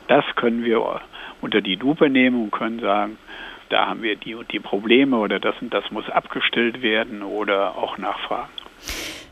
[0.09, 1.01] Das können wir
[1.40, 3.19] unter die Lupe nehmen und können sagen,
[3.69, 7.77] da haben wir die und die Probleme oder das und das muss abgestellt werden oder
[7.77, 8.51] auch nachfragen.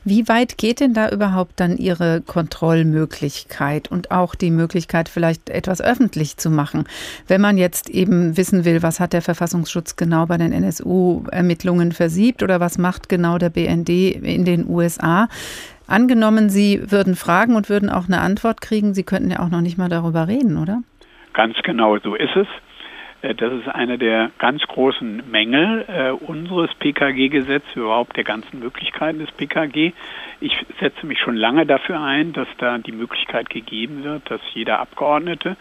[0.05, 5.81] Wie weit geht denn da überhaupt dann Ihre Kontrollmöglichkeit und auch die Möglichkeit, vielleicht etwas
[5.81, 6.85] öffentlich zu machen?
[7.29, 12.43] Wenn man jetzt eben wissen will, was hat der Verfassungsschutz genau bei den NSU-Ermittlungen versiebt
[12.43, 15.29] oder was macht genau der BND in den USA?
[15.87, 19.61] Angenommen, Sie würden fragen und würden auch eine Antwort kriegen, Sie könnten ja auch noch
[19.61, 20.83] nicht mal darüber reden, oder?
[21.33, 22.49] Ganz genau so ist es.
[23.23, 29.21] Äh, das ist einer der ganz großen Mängel äh, unseres PKG-Gesetzes, überhaupt der ganzen Möglichkeiten
[29.21, 29.93] des PKG.
[30.41, 34.81] Ich setze mich schon lange dafür ein, dass da die Möglichkeit gegeben wird, dass jeder
[34.81, 35.57] Abgeordnete,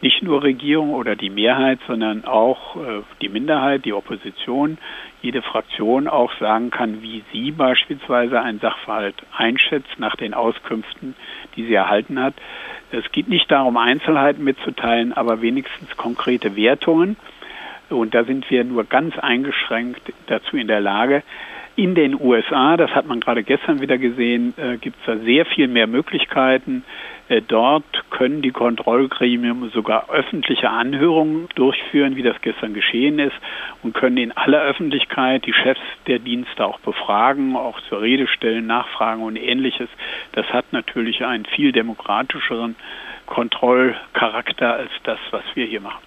[0.00, 4.78] nicht nur Regierung oder die Mehrheit, sondern auch äh, die Minderheit, die Opposition,
[5.22, 11.14] jede Fraktion auch sagen kann, wie sie beispielsweise einen Sachverhalt einschätzt nach den Auskünften,
[11.56, 12.34] die sie erhalten hat.
[12.90, 17.16] Es geht nicht darum, Einzelheiten mitzuteilen, aber wenigstens konkrete Wertungen.
[17.90, 21.22] Und da sind wir nur ganz eingeschränkt dazu in der Lage.
[21.78, 25.46] In den USA, das hat man gerade gestern wieder gesehen, äh, gibt es da sehr
[25.46, 26.82] viel mehr Möglichkeiten,
[27.28, 33.36] äh, dort können die Kontrollgremien sogar öffentliche Anhörungen durchführen, wie das gestern geschehen ist,
[33.84, 38.66] und können in aller Öffentlichkeit die Chefs der Dienste auch befragen, auch zur Rede stellen,
[38.66, 39.88] nachfragen und ähnliches.
[40.32, 42.74] Das hat natürlich einen viel demokratischeren
[43.26, 46.02] Kontrollcharakter als das, was wir hier machen.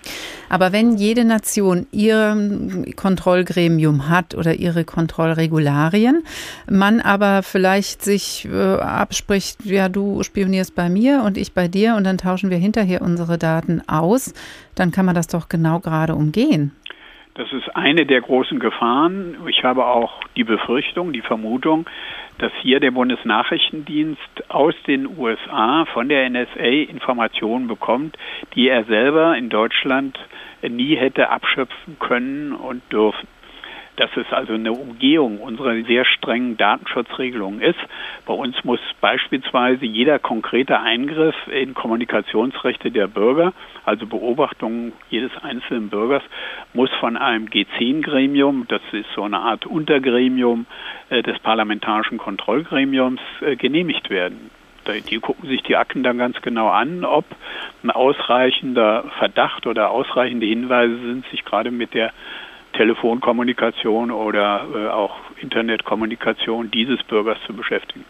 [0.51, 6.23] Aber wenn jede Nation ihr Kontrollgremium hat oder ihre Kontrollregularien,
[6.69, 11.95] man aber vielleicht sich äh, abspricht, ja, du spionierst bei mir und ich bei dir
[11.95, 14.33] und dann tauschen wir hinterher unsere Daten aus,
[14.75, 16.73] dann kann man das doch genau gerade umgehen.
[17.35, 19.37] Das ist eine der großen Gefahren.
[19.47, 21.85] Ich habe auch die Befürchtung, die Vermutung,
[22.39, 28.17] dass hier der Bundesnachrichtendienst aus den USA von der NSA Informationen bekommt,
[28.55, 30.19] die er selber in Deutschland
[30.61, 33.27] nie hätte abschöpfen können und dürfen
[33.97, 37.80] dass es also eine Umgehung unserer sehr strengen Datenschutzregelungen ist.
[38.25, 43.54] Bei uns muss beispielsweise jeder konkrete Eingriff in Kommunikationsrechte der Bürger,
[43.86, 46.23] also Beobachtung jedes einzelnen Bürgers,
[46.73, 50.65] muss von einem G10-Gremium, das ist so eine Art Untergremium
[51.10, 54.49] äh, des parlamentarischen Kontrollgremiums, äh, genehmigt werden.
[55.10, 57.25] Die gucken sich die Akten dann ganz genau an, ob
[57.84, 62.12] ein ausreichender Verdacht oder ausreichende Hinweise sind, sich gerade mit der
[62.73, 68.05] Telefonkommunikation oder äh, auch Internetkommunikation dieses Bürgers zu beschäftigen.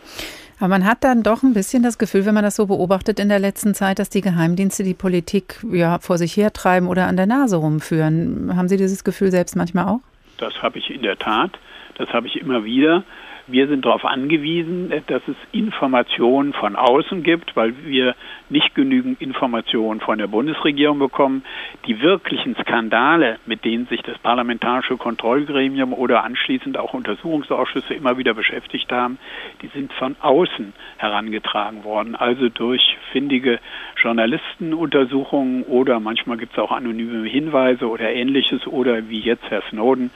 [0.60, 3.30] Aber man hat dann doch ein bisschen das Gefühl, wenn man das so beobachtet in
[3.30, 7.26] der letzten Zeit, dass die Geheimdienste die Politik ja vor sich hertreiben oder an der
[7.26, 8.56] Nase rumführen.
[8.56, 10.02] Haben Sie dieses Gefühl selbst manchmal auch?
[10.38, 11.58] Das habe ich in der Tat.
[11.95, 13.04] Das habe ich immer wieder.
[13.52, 18.16] Wir sind darauf angewiesen, dass es Informationen von außen gibt, weil wir
[18.50, 21.44] nicht genügend Informationen von der Bundesregierung bekommen.
[21.86, 28.34] Die wirklichen Skandale, mit denen sich das Parlamentarische Kontrollgremium oder anschließend auch Untersuchungsausschüsse immer wieder
[28.34, 29.18] beschäftigt haben,
[29.62, 33.60] die sind von außen herangetragen worden, also durch findige
[34.02, 40.12] Journalistenuntersuchungen oder manchmal gibt es auch anonyme Hinweise oder ähnliches oder wie jetzt Herr Snowden.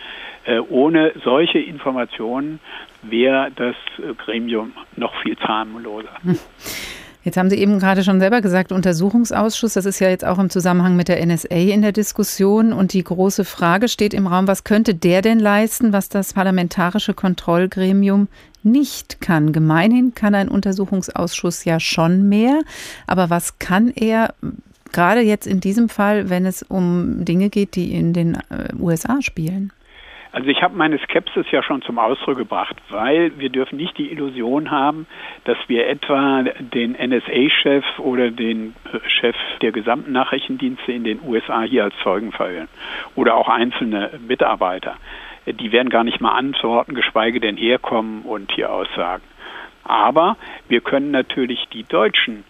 [0.45, 2.60] Äh, ohne solche Informationen
[3.09, 3.75] wäre das
[4.17, 6.09] Gremium noch viel zahnloser.
[6.23, 6.37] Hm.
[7.25, 10.51] Jetzt haben Sie eben gerade schon selber gesagt, Untersuchungsausschuss, das ist ja jetzt auch im
[10.51, 12.71] Zusammenhang mit der NSA in der Diskussion.
[12.71, 17.15] Und die große Frage steht im Raum, was könnte der denn leisten, was das parlamentarische
[17.15, 18.27] Kontrollgremium
[18.61, 19.53] nicht kann?
[19.53, 22.61] Gemeinhin kann ein Untersuchungsausschuss ja schon mehr,
[23.07, 24.35] aber was kann er
[24.91, 29.23] gerade jetzt in diesem Fall, wenn es um Dinge geht, die in den äh, USA
[29.23, 29.73] spielen?
[30.36, 34.12] Also ich habe meine Skepsis ja schon zum Ausdruck gebracht, weil wir dürfen nicht die
[34.12, 35.08] Illusion haben,
[35.45, 41.62] dass wir etwa den NSA-Chef oder den äh, Chef der gesamten Nachrichtendienste in den USA
[41.62, 42.67] hier als Zeugen verhören
[43.15, 44.98] oder auch einzelne Mitarbeiter.
[45.45, 49.24] Die werden gar nicht mal antworten, geschweige denn herkommen und hier aussagen.
[49.86, 50.36] Aber
[50.67, 52.43] wir können natürlich die deutschen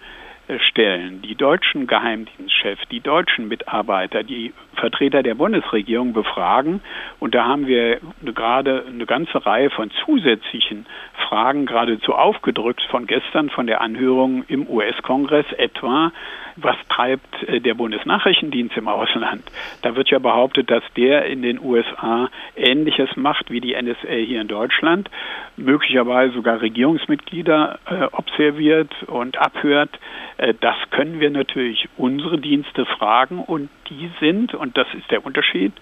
[0.69, 6.81] Stellen, die deutschen Geheimdienstchefs, die deutschen Mitarbeiter, die Vertreter der Bundesregierung befragen.
[7.19, 10.85] Und da haben wir gerade eine ganze Reihe von zusätzlichen
[11.27, 16.11] Fragen geradezu aufgedrückt von gestern von der Anhörung im US-Kongress etwa,
[16.55, 19.43] was treibt äh, der Bundesnachrichtendienst im Ausland?
[19.81, 24.41] Da wird ja behauptet, dass der in den USA Ähnliches macht wie die NSA hier
[24.41, 25.09] in Deutschland,
[25.57, 29.99] möglicherweise sogar Regierungsmitglieder äh, observiert und abhört.
[30.37, 35.25] Äh, das können wir natürlich unsere Dienste fragen und die sind, und das ist der
[35.25, 35.73] Unterschied,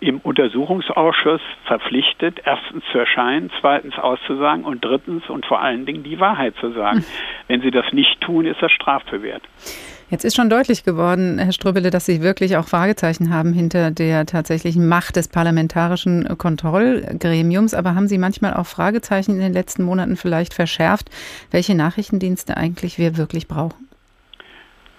[0.00, 6.20] im Untersuchungsausschuss verpflichtet, erstens zu erscheinen, zweitens auszusagen und drittens und vor allen Dingen die
[6.20, 6.98] Wahrheit zu sagen.
[6.98, 7.04] Hm.
[7.48, 9.42] Wenn sie das nicht tun, ist das strafbewehrt.
[10.12, 14.26] Jetzt ist schon deutlich geworden, Herr Ströbele, dass Sie wirklich auch Fragezeichen haben hinter der
[14.26, 17.72] tatsächlichen Macht des parlamentarischen Kontrollgremiums.
[17.72, 21.08] Aber haben Sie manchmal auch Fragezeichen in den letzten Monaten vielleicht verschärft,
[21.50, 23.88] welche Nachrichtendienste eigentlich wir wirklich brauchen?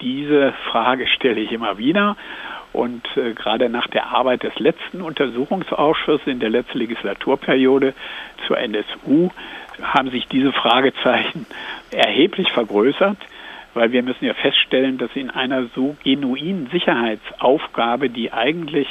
[0.00, 2.16] Diese Frage stelle ich immer wieder.
[2.74, 7.94] Und äh, gerade nach der Arbeit des letzten Untersuchungsausschusses in der letzten Legislaturperiode
[8.46, 9.30] zur NSU
[9.80, 11.46] haben sich diese Fragezeichen
[11.90, 13.16] erheblich vergrößert
[13.74, 18.88] weil wir müssen ja feststellen, dass in einer so genuinen Sicherheitsaufgabe, die eigentlich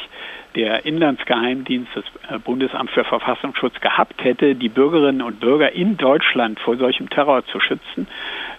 [0.56, 6.60] der Inlandsgeheimdienst, das äh, Bundesamt für Verfassungsschutz gehabt hätte, die Bürgerinnen und Bürger in Deutschland
[6.60, 8.08] vor solchem Terror zu schützen,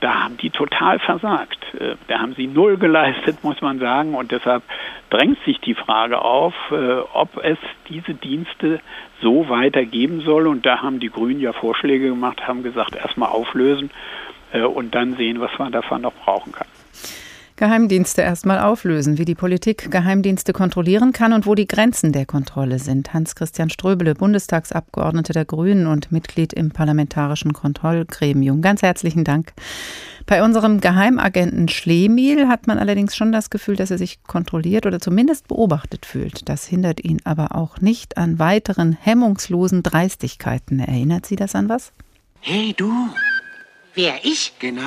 [0.00, 1.58] da haben die total versagt.
[1.74, 4.14] Äh, da haben sie null geleistet, muss man sagen.
[4.14, 4.62] Und deshalb
[5.10, 8.80] drängt sich die Frage auf, äh, ob es diese Dienste
[9.20, 10.46] so weitergeben soll.
[10.46, 13.90] Und da haben die Grünen ja Vorschläge gemacht, haben gesagt, erstmal auflösen
[14.52, 16.68] und dann sehen, was man davon noch brauchen kann.
[17.56, 22.80] Geheimdienste erstmal auflösen, wie die Politik Geheimdienste kontrollieren kann und wo die Grenzen der Kontrolle
[22.80, 23.14] sind.
[23.14, 28.60] Hans-Christian Ströbele, Bundestagsabgeordneter der Grünen und Mitglied im Parlamentarischen Kontrollgremium.
[28.60, 29.52] Ganz herzlichen Dank.
[30.26, 34.98] Bei unserem Geheimagenten Schlemiel hat man allerdings schon das Gefühl, dass er sich kontrolliert oder
[34.98, 36.48] zumindest beobachtet fühlt.
[36.48, 40.80] Das hindert ihn aber auch nicht an weiteren hemmungslosen Dreistigkeiten.
[40.80, 41.92] Erinnert Sie das an was?
[42.40, 42.90] Hey du,
[43.94, 44.52] Wer, ich?
[44.58, 44.82] Genau.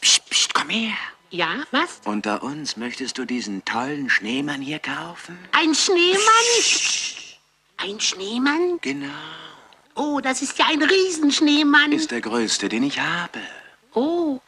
[0.00, 0.94] Psst, psst, komm her.
[1.30, 2.00] Ja, was?
[2.04, 5.38] Unter uns möchtest du diesen tollen Schneemann hier kaufen?
[5.52, 6.20] Ein Schneemann?
[6.58, 7.38] Psst.
[7.76, 8.78] Ein Schneemann?
[8.80, 9.06] Genau.
[9.94, 11.92] Oh, das ist ja ein Riesenschneemann.
[11.92, 13.40] Ist der größte, den ich habe.
[13.94, 14.40] Oh.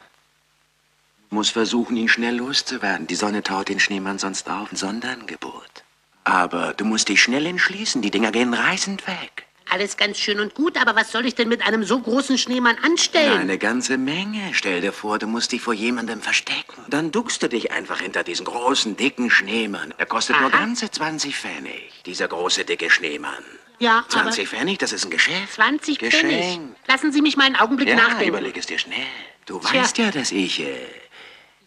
[1.29, 3.07] Muss versuchen, ihn schnell loszuwerden.
[3.07, 4.69] Die Sonne taut den Schneemann sonst auf.
[4.71, 5.83] Sonderangebot.
[6.25, 8.01] Aber du musst dich schnell entschließen.
[8.01, 9.45] Die Dinger gehen reißend weg.
[9.73, 12.77] Alles ganz schön und gut, aber was soll ich denn mit einem so großen Schneemann
[12.83, 13.31] anstellen?
[13.33, 14.51] Na, eine ganze Menge.
[14.51, 16.85] Stell dir vor, du musst dich vor jemandem verstecken.
[16.89, 19.91] Dann duckst du dich einfach hinter diesen großen, dicken Schneemann.
[19.97, 20.43] Er kostet Aha.
[20.43, 23.43] nur ganze 20 Pfennig, dieser große, dicke Schneemann.
[23.79, 25.53] Ja, 20 Pfennig, das ist ein Geschäft.
[25.53, 26.21] 20 Geschenk.
[26.21, 26.59] Pfennig.
[26.87, 28.27] Lassen Sie mich mal einen Augenblick ja, nachdenken.
[28.27, 28.99] überleg es dir schnell.
[29.47, 29.81] Du Tja.
[29.81, 30.59] weißt ja, dass ich...
[30.59, 30.85] Äh,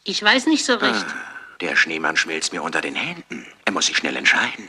[0.04, 1.06] ich weiß nicht so recht.
[1.08, 3.44] Ah, der Schneemann schmilzt mir unter den Händen.
[3.64, 4.68] Er muss sich schnell entscheiden.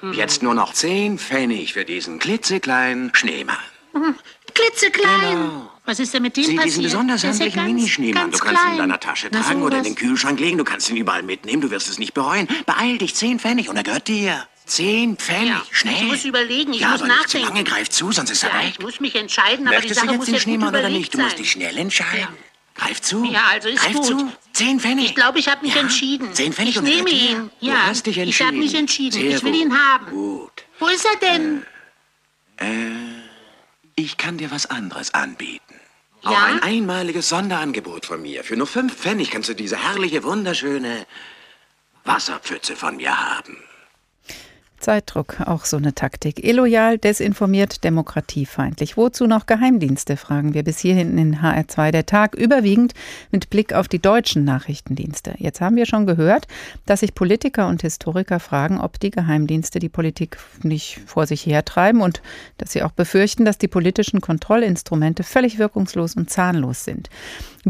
[0.00, 0.12] Hm.
[0.12, 3.56] Jetzt nur noch zehn Pfennig für diesen klitzekleinen Schneemann.
[3.92, 4.14] Hm.
[4.54, 5.20] Klitzeklein?
[5.20, 5.70] Genau.
[5.84, 6.66] Was ist denn mit dem Sie, passiert?
[6.66, 8.30] diesen besonders handlichen Minischneemann.
[8.30, 10.58] Du kannst ihn in deiner Tasche Na, tragen oder in den Kühlschrank legen.
[10.58, 11.62] Du kannst ihn überall mitnehmen.
[11.62, 12.46] Du wirst es nicht bereuen.
[12.66, 14.46] Beeil dich, zehn Pfennig und er gehört dir.
[14.66, 15.94] Zehn Pfennig, schnell.
[15.94, 17.38] Ich muss überlegen, ich ja, muss aber nachdenken.
[17.38, 18.72] Nicht zu lange, greif zu, sonst ist er ja, weg.
[18.72, 21.14] Ich muss mich entscheiden, aber Möchtest die Sache du jetzt muss den Schneemann oder nicht?
[21.14, 21.24] Du sein.
[21.24, 22.28] musst dich schnell entscheiden.
[22.78, 23.24] Greif zu.
[23.24, 24.06] Ja, also ist Greif gut.
[24.06, 24.32] zu.
[24.52, 25.06] Zehn Pfennig.
[25.06, 25.80] Ich glaube, ich habe mich ja.
[25.80, 26.32] entschieden.
[26.34, 27.36] Zehn Pfennig ich und nehme ihn.
[27.36, 27.50] ihn.
[27.60, 28.28] Ja, du hast dich entschieden.
[28.30, 29.20] Ich habe mich entschieden.
[29.20, 29.60] Sehr ich will gut.
[29.60, 30.06] ihn haben.
[30.10, 30.64] Gut.
[30.78, 31.66] Wo ist er denn?
[32.56, 32.66] Äh,
[33.96, 35.74] Ich kann dir was anderes anbieten.
[36.22, 36.30] Ja?
[36.30, 38.42] Auch ein einmaliges Sonderangebot von mir.
[38.44, 41.06] Für nur fünf Pfennig kannst du diese herrliche, wunderschöne
[42.04, 43.56] Wasserpfütze von mir haben.
[44.80, 46.44] Zeitdruck, auch so eine Taktik.
[46.44, 48.96] Illoyal, desinformiert, demokratiefeindlich.
[48.96, 52.94] Wozu noch Geheimdienste, fragen wir bis hierhin in HR2 der Tag, überwiegend
[53.30, 55.34] mit Blick auf die deutschen Nachrichtendienste.
[55.38, 56.46] Jetzt haben wir schon gehört,
[56.86, 62.00] dass sich Politiker und Historiker fragen, ob die Geheimdienste die Politik nicht vor sich hertreiben
[62.00, 62.22] und
[62.58, 67.10] dass sie auch befürchten, dass die politischen Kontrollinstrumente völlig wirkungslos und zahnlos sind.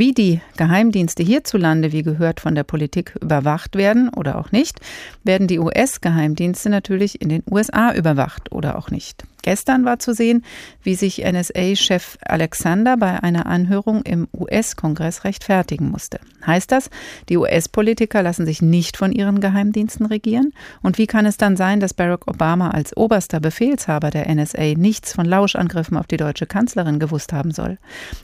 [0.00, 4.78] Wie die Geheimdienste hierzulande, wie gehört, von der Politik überwacht werden oder auch nicht,
[5.24, 9.24] werden die US-Geheimdienste natürlich in den USA überwacht oder auch nicht.
[9.42, 10.44] Gestern war zu sehen,
[10.84, 16.20] wie sich NSA-Chef Alexander bei einer Anhörung im US-Kongress rechtfertigen musste.
[16.46, 16.90] Heißt das,
[17.28, 20.52] die US-Politiker lassen sich nicht von ihren Geheimdiensten regieren?
[20.80, 25.12] Und wie kann es dann sein, dass Barack Obama als oberster Befehlshaber der NSA nichts
[25.12, 27.78] von Lauschangriffen auf die deutsche Kanzlerin gewusst haben soll?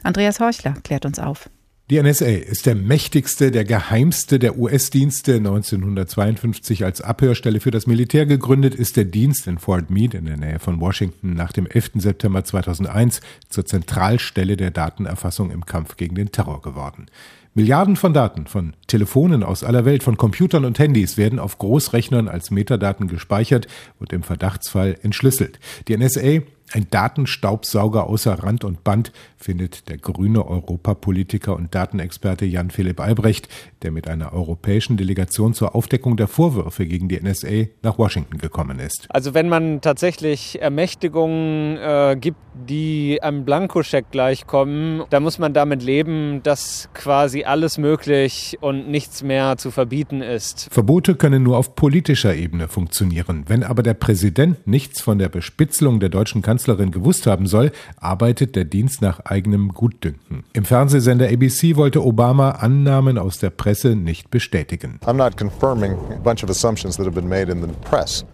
[0.05, 1.51] Andreas Horchler klärt uns auf.
[1.91, 5.35] Die NSA ist der mächtigste, der geheimste der US-Dienste.
[5.35, 10.39] 1952 als Abhörstelle für das Militär gegründet, ist der Dienst in Fort Meade in der
[10.39, 11.91] Nähe von Washington nach dem 11.
[11.97, 13.21] September 2001
[13.51, 17.05] zur Zentralstelle der Datenerfassung im Kampf gegen den Terror geworden.
[17.53, 22.29] Milliarden von Daten, von Telefonen aus aller Welt, von Computern und Handys werden auf Großrechnern
[22.29, 23.69] als Metadaten gespeichert
[24.01, 25.61] und im Verdachtsfall entschlüsselt.
[25.87, 26.41] Die NSA
[26.73, 29.13] ein Datenstaubsauger außer Rand und Band,
[29.45, 33.49] findet der grüne Europapolitiker und Datenexperte Jan-Philipp Albrecht,
[33.83, 38.79] der mit einer europäischen Delegation zur Aufdeckung der Vorwürfe gegen die NSA nach Washington gekommen
[38.79, 39.07] ist.
[39.11, 45.83] Also wenn man tatsächlich Ermächtigungen äh, gibt, die einem Blankoscheck gleichkommen, da muss man damit
[45.83, 50.69] leben, dass quasi alles möglich und nichts mehr zu verbieten ist.
[50.71, 53.45] Verbote können nur auf politischer Ebene funktionieren.
[53.49, 58.57] Wenn aber der Präsident nichts von der Bespitzelung der deutschen Kanzlerin gewusst haben soll, arbeitet
[58.57, 60.45] der Dienst nach eigenem Gutdünken.
[60.53, 65.01] Im Fernsehsender ABC wollte Obama Annahmen aus der Presse nicht bestätigen.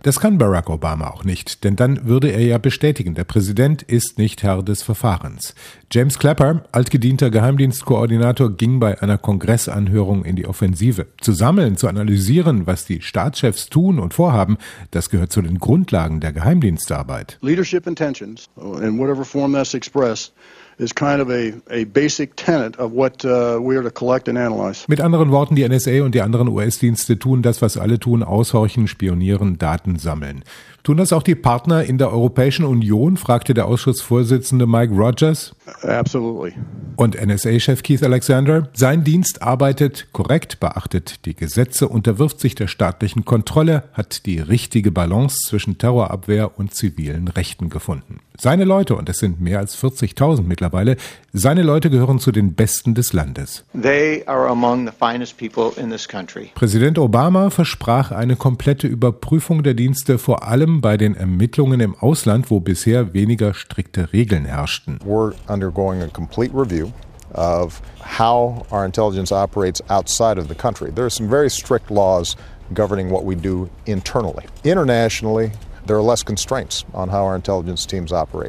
[0.02, 4.18] Das kann Barack Obama auch nicht, denn dann würde er ja bestätigen, der Präsident ist
[4.18, 5.54] nicht Herr des Verfahrens.
[5.90, 11.06] James Clapper, altgedienter Geheimdienstkoordinator, ging bei einer Kongressanhörung in die Offensive.
[11.20, 14.58] Zu sammeln, zu analysieren, was die Staatschefs tun und vorhaben,
[14.90, 17.38] das gehört zu den Grundlagen der Geheimdienstarbeit.
[17.40, 20.32] Leadership intentions, in whatever form that's expressed,
[20.80, 24.38] is kind of a, a basic tenet of what uh, we are to collect and
[24.38, 24.84] analyze.
[24.88, 28.88] Mit anderen Worten, die NSA und die anderen US-Dienste tun das, was alle tun, aushorchen,
[28.88, 30.42] spionieren, Daten sammeln.
[30.82, 33.16] Tun das auch die Partner in der Europäischen Union?
[33.16, 35.54] fragte der Ausschussvorsitzende Mike Rogers.
[35.82, 36.54] Absolutely.
[36.96, 38.68] Und NSA-Chef Keith Alexander?
[38.72, 44.90] Sein Dienst arbeitet korrekt, beachtet die Gesetze, unterwirft sich der staatlichen Kontrolle, hat die richtige
[44.90, 48.20] Balance zwischen Terrorabwehr und zivilen Rechten gefunden.
[48.38, 50.96] Seine Leute, und es sind mehr als 40.000 mittlerweile,
[51.32, 53.64] seine Leute gehören zu den Besten des Landes.
[53.80, 56.50] They are among the finest people in this country.
[56.54, 62.50] Präsident Obama versprach eine komplette Überprüfung der Dienste, vor allem bei den Ermittlungen im Ausland,
[62.50, 64.98] wo bisher weniger strikte Regeln herrschten.
[65.04, 66.92] We're undergoing a complete review
[67.34, 67.80] of
[68.18, 70.90] how our intelligence operates outside of the country.
[70.92, 72.36] There are some very strict laws
[72.74, 74.44] governing what we do internally.
[74.64, 75.52] Internationally,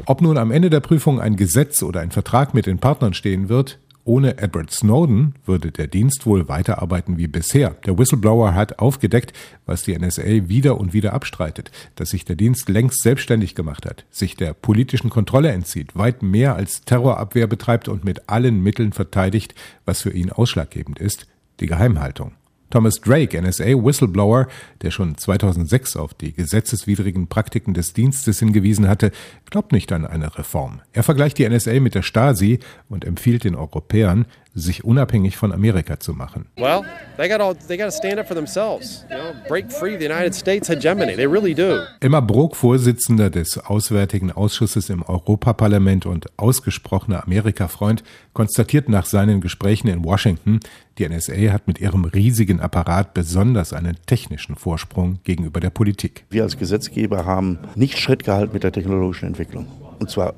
[0.06, 3.48] Ob nun am Ende der Prüfung ein Gesetz oder ein Vertrag mit den Partnern stehen
[3.48, 7.76] wird, ohne Edward Snowden würde der Dienst wohl weiterarbeiten wie bisher.
[7.86, 9.32] Der Whistleblower hat aufgedeckt,
[9.64, 14.04] was die NSA wieder und wieder abstreitet, dass sich der Dienst längst selbstständig gemacht hat,
[14.10, 19.54] sich der politischen Kontrolle entzieht, weit mehr als Terrorabwehr betreibt und mit allen Mitteln verteidigt,
[19.84, 21.28] was für ihn ausschlaggebend ist,
[21.60, 22.32] die Geheimhaltung.
[22.72, 24.48] Thomas Drake, NSA-Whistleblower,
[24.80, 29.12] der schon 2006 auf die gesetzeswidrigen Praktiken des Dienstes hingewiesen hatte,
[29.50, 30.80] glaubt nicht an eine Reform.
[30.94, 35.98] Er vergleicht die NSA mit der Stasi und empfiehlt den Europäern, sich unabhängig von Amerika
[35.98, 36.46] zu machen.
[36.56, 36.82] Well,
[37.16, 39.04] they got they got to stand up for themselves.
[39.10, 41.14] You know, break free the United States hegemony.
[41.16, 41.80] They really do.
[42.00, 48.02] Elmar Brok, Vorsitzender des Auswärtigen Ausschusses im Europaparlament und ausgesprochener Amerika-Freund,
[48.34, 50.60] konstatiert nach seinen Gesprächen in Washington,
[50.98, 56.24] die NSA hat mit ihrem riesigen Apparat besonders einen technischen Vorsprung gegenüber der Politik.
[56.30, 59.66] Wir als Gesetzgeber haben nicht Schritt gehalten mit der technologischen Entwicklung.
[59.98, 60.34] Und zwar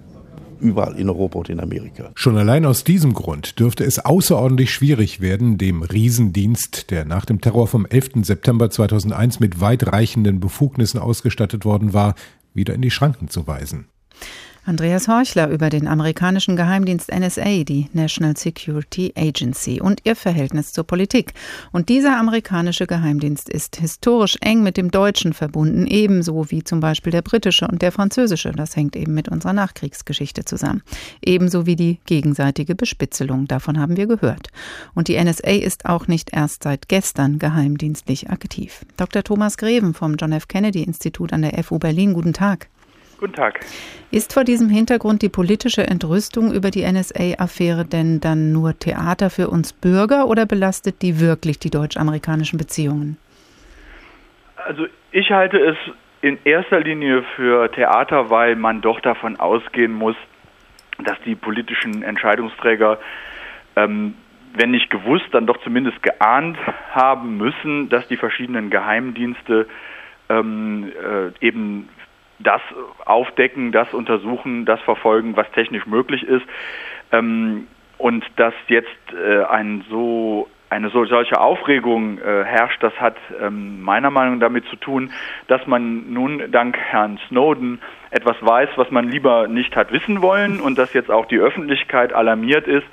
[0.65, 2.11] überall in Europa und in Amerika.
[2.15, 7.41] Schon allein aus diesem Grund dürfte es außerordentlich schwierig werden, dem Riesendienst, der nach dem
[7.41, 8.25] Terror vom 11.
[8.25, 12.15] September 2001 mit weitreichenden Befugnissen ausgestattet worden war,
[12.55, 13.87] wieder in die Schranken zu weisen.
[14.67, 20.85] Andreas Horchler über den amerikanischen Geheimdienst NSA, die National Security Agency, und ihr Verhältnis zur
[20.85, 21.35] Politik.
[21.71, 27.13] Und dieser amerikanische Geheimdienst ist historisch eng mit dem deutschen verbunden, ebenso wie zum Beispiel
[27.13, 28.53] der britische und der französische.
[28.53, 30.83] Das hängt eben mit unserer Nachkriegsgeschichte zusammen.
[31.21, 33.47] Ebenso wie die gegenseitige Bespitzelung.
[33.47, 34.49] Davon haben wir gehört.
[34.95, 38.87] Und die NSA ist auch nicht erst seit gestern geheimdienstlich aktiv.
[38.97, 39.23] Dr.
[39.23, 40.49] Thomas Greven vom John F.
[40.49, 42.15] Kennedy Institut an der FU Berlin.
[42.15, 42.69] Guten Tag.
[43.25, 43.61] Guten Tag.
[44.11, 49.49] Ist vor diesem Hintergrund die politische Entrüstung über die NSA-Affäre denn dann nur Theater für
[49.49, 53.17] uns Bürger oder belastet die wirklich die deutsch-amerikanischen Beziehungen?
[54.57, 55.77] Also ich halte es
[56.21, 60.17] in erster Linie für Theater, weil man doch davon ausgehen muss,
[61.03, 62.99] dass die politischen Entscheidungsträger,
[63.75, 64.17] ähm,
[64.53, 66.59] wenn nicht gewusst, dann doch zumindest geahnt
[66.91, 69.67] haben müssen, dass die verschiedenen Geheimdienste
[70.29, 71.89] ähm, äh, eben
[72.39, 72.61] das
[73.05, 76.45] aufdecken, das untersuchen, das verfolgen, was technisch möglich ist.
[77.13, 77.67] Ähm,
[77.99, 83.83] und dass jetzt äh, ein so eine so, solche Aufregung äh, herrscht, das hat ähm,
[83.83, 85.13] meiner Meinung nach damit zu tun,
[85.47, 87.81] dass man nun dank Herrn Snowden
[88.11, 92.13] etwas weiß, was man lieber nicht hat wissen wollen und dass jetzt auch die Öffentlichkeit
[92.13, 92.87] alarmiert ist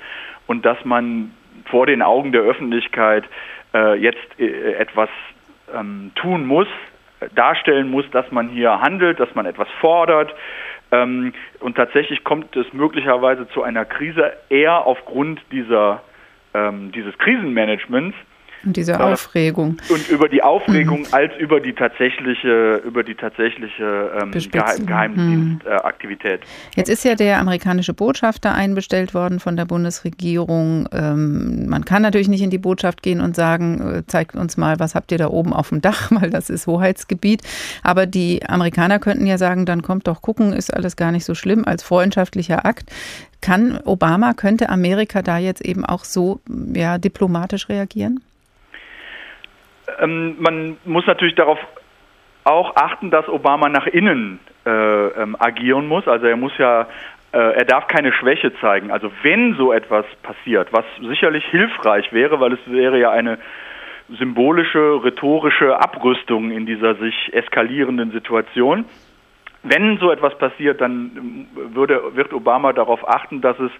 [0.46, 1.32] und dass man
[1.64, 3.24] vor den Augen der Öffentlichkeit
[3.74, 5.08] äh, jetzt äh, etwas
[5.74, 6.68] ähm, tun muss,
[7.34, 10.34] darstellen muss, dass man hier handelt, dass man etwas fordert.
[10.90, 16.02] Ähm, und tatsächlich kommt es möglicherweise zu einer Krise eher aufgrund dieser,
[16.54, 18.16] ähm, dieses Krisenmanagements,
[18.64, 19.76] und diese Aufregung.
[19.88, 21.06] Und über die Aufregung mhm.
[21.10, 24.32] als über die tatsächliche, über die tatsächliche ähm,
[24.86, 26.40] Geheimdienstaktivität.
[26.40, 26.46] Mhm.
[26.76, 30.88] Jetzt ist ja der amerikanische Botschafter einbestellt worden von der Bundesregierung.
[30.92, 34.78] Ähm, man kann natürlich nicht in die Botschaft gehen und sagen, äh, zeigt uns mal,
[34.78, 37.42] was habt ihr da oben auf dem Dach, weil das ist Hoheitsgebiet.
[37.82, 41.34] Aber die Amerikaner könnten ja sagen, dann kommt doch gucken, ist alles gar nicht so
[41.34, 42.90] schlimm als freundschaftlicher Akt.
[43.40, 46.40] Kann Obama, könnte Amerika da jetzt eben auch so
[46.74, 48.20] ja, diplomatisch reagieren?
[50.00, 51.58] Ähm, man muss natürlich darauf
[52.44, 56.08] auch achten, dass Obama nach innen äh, ähm, agieren muss.
[56.08, 56.82] Also er muss ja,
[57.32, 58.90] äh, er darf keine Schwäche zeigen.
[58.90, 63.38] Also wenn so etwas passiert, was sicherlich hilfreich wäre, weil es wäre ja eine
[64.18, 68.84] symbolische, rhetorische Abrüstung in dieser sich eskalierenden Situation.
[69.62, 73.70] Wenn so etwas passiert, dann würde, wird Obama darauf achten, dass es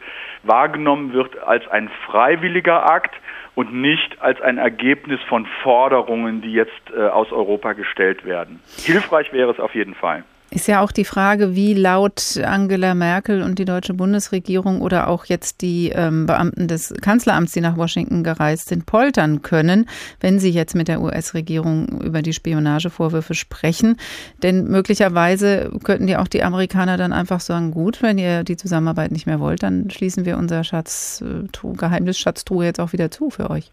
[0.45, 3.15] wahrgenommen wird als ein freiwilliger Akt
[3.55, 8.61] und nicht als ein Ergebnis von Forderungen, die jetzt äh, aus Europa gestellt werden.
[8.85, 10.25] Hilfreich wäre es auf jeden Fall.
[10.55, 15.25] Ist ja auch die Frage, wie laut Angela Merkel und die deutsche Bundesregierung oder auch
[15.25, 19.89] jetzt die ähm, Beamten des Kanzleramts, die nach Washington gereist sind, poltern können,
[20.21, 23.97] wenn sie jetzt mit der US-Regierung über die Spionagevorwürfe sprechen.
[24.43, 29.11] Denn möglicherweise könnten ja auch die Amerikaner dann einfach sagen, gut, wenn ihr die Zusammenarbeit
[29.11, 33.49] nicht mehr wollt, dann schließen wir unser Schatz, äh, Geheimnisschatztruhe jetzt auch wieder zu für
[33.49, 33.73] euch.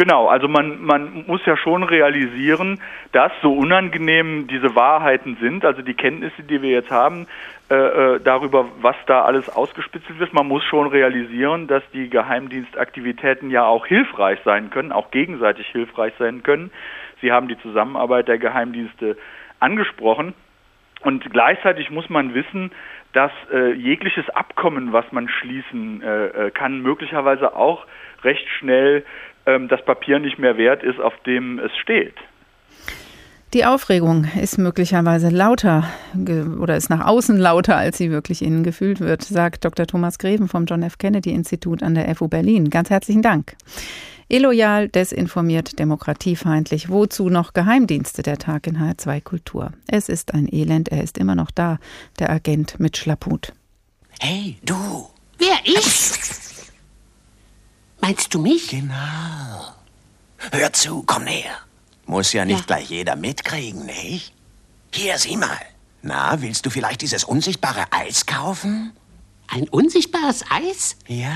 [0.00, 2.80] Genau, also man, man muss ja schon realisieren,
[3.12, 7.26] dass so unangenehm diese Wahrheiten sind, also die Kenntnisse, die wir jetzt haben,
[7.68, 10.32] äh, äh, darüber, was da alles ausgespitzelt wird.
[10.32, 16.14] Man muss schon realisieren, dass die Geheimdienstaktivitäten ja auch hilfreich sein können, auch gegenseitig hilfreich
[16.18, 16.70] sein können.
[17.20, 19.18] Sie haben die Zusammenarbeit der Geheimdienste
[19.58, 20.32] angesprochen.
[21.02, 22.70] Und gleichzeitig muss man wissen,
[23.12, 27.84] dass äh, jegliches Abkommen, was man schließen äh, äh kann, möglicherweise auch
[28.22, 29.04] recht schnell
[29.44, 32.14] das Papier nicht mehr wert ist, auf dem es steht.
[33.52, 35.82] Die Aufregung ist möglicherweise lauter
[36.14, 39.88] oder ist nach außen lauter, als sie wirklich innen gefühlt wird, sagt Dr.
[39.88, 40.98] Thomas Greven vom John F.
[40.98, 42.70] Kennedy Institut an der FU Berlin.
[42.70, 43.56] Ganz herzlichen Dank.
[44.28, 46.90] Illoyal, desinformiert, demokratiefeindlich.
[46.90, 48.22] Wozu noch Geheimdienste?
[48.22, 49.72] Der Tag in HR2 Kultur.
[49.88, 51.80] Es ist ein Elend, er ist immer noch da,
[52.20, 53.52] der Agent mit Schlapphut.
[54.20, 55.08] Hey, du!
[55.38, 56.49] Wer ich?
[58.00, 58.68] Meinst du mich?
[58.68, 59.74] Genau.
[60.52, 61.58] Hör zu, komm näher.
[62.06, 62.66] Muss ja nicht ja.
[62.66, 64.32] gleich jeder mitkriegen, nicht?
[64.92, 65.60] Hier, sieh mal.
[66.02, 68.92] Na, willst du vielleicht dieses unsichtbare Eis kaufen?
[69.52, 70.96] Ein unsichtbares Eis?
[71.08, 71.32] Ja.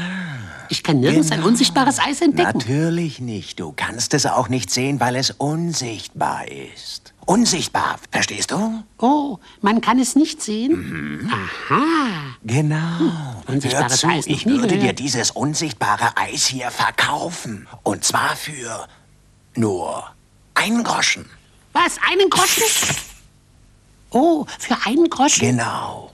[0.69, 1.43] Ich kann nirgends genau.
[1.43, 2.59] ein unsichtbares Eis entdecken.
[2.59, 3.59] Natürlich nicht.
[3.59, 7.13] Du kannst es auch nicht sehen, weil es unsichtbar ist.
[7.27, 8.85] Unsichtbar, verstehst du?
[8.99, 11.23] Oh, man kann es nicht sehen?
[11.23, 11.33] Mhm.
[11.33, 12.37] Aha.
[12.45, 12.99] Genau.
[12.99, 13.11] Hm.
[13.49, 17.67] Unsichtbares Hör zu, Eis ich würde dir dieses unsichtbare Eis hier verkaufen.
[17.83, 18.87] Und zwar für
[19.57, 20.05] nur
[20.55, 21.29] einen Groschen.
[21.73, 22.63] Was, einen Groschen?
[24.11, 25.41] Oh, für einen Groschen?
[25.41, 26.14] Genau.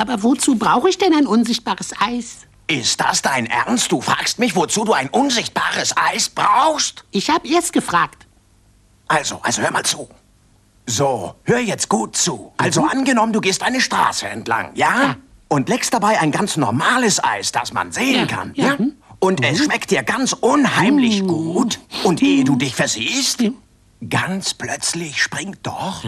[0.00, 2.46] Aber wozu brauche ich denn ein unsichtbares Eis?
[2.66, 3.92] Ist das dein Ernst?
[3.92, 7.04] Du fragst mich, wozu du ein unsichtbares Eis brauchst?
[7.10, 8.26] Ich habe erst gefragt.
[9.08, 10.08] Also, also hör mal zu.
[10.86, 12.50] So, hör jetzt gut zu.
[12.56, 12.88] Also mhm.
[12.88, 15.02] angenommen, du gehst eine Straße entlang, ja?
[15.02, 15.16] ja?
[15.48, 18.52] und leckst dabei ein ganz normales Eis, das man sehen kann.
[18.54, 18.78] Ja.
[19.18, 21.78] Und es schmeckt dir ganz unheimlich gut.
[22.04, 23.44] Und ehe du dich versiehst,
[24.08, 26.04] ganz plötzlich springt doch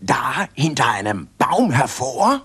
[0.00, 2.42] da hinter einem Baum hervor.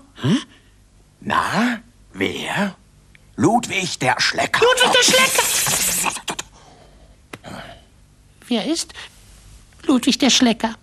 [1.24, 1.78] Na,
[2.12, 2.74] wer?
[3.36, 4.60] Ludwig der Schlecker.
[4.60, 5.42] Ludwig der Schlecker!
[8.48, 8.92] Wer ist
[9.84, 10.74] Ludwig der Schlecker?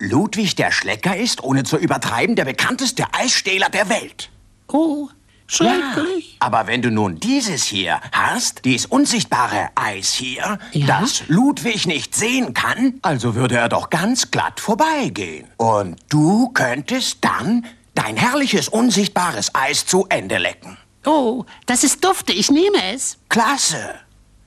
[0.00, 4.30] Ludwig der Schlecker ist, ohne zu übertreiben, der bekannteste Eisstähler der Welt.
[4.66, 5.08] Oh,
[5.46, 6.36] schrecklich.
[6.40, 12.54] Aber wenn du nun dieses hier hast, dies unsichtbare Eis hier, das Ludwig nicht sehen
[12.54, 15.46] kann, also würde er doch ganz glatt vorbeigehen.
[15.58, 17.64] Und du könntest dann
[18.02, 20.76] dein herrliches unsichtbares Eis zu Ende lecken.
[21.04, 23.18] Oh, das ist dufte, ich nehme es.
[23.28, 23.94] Klasse.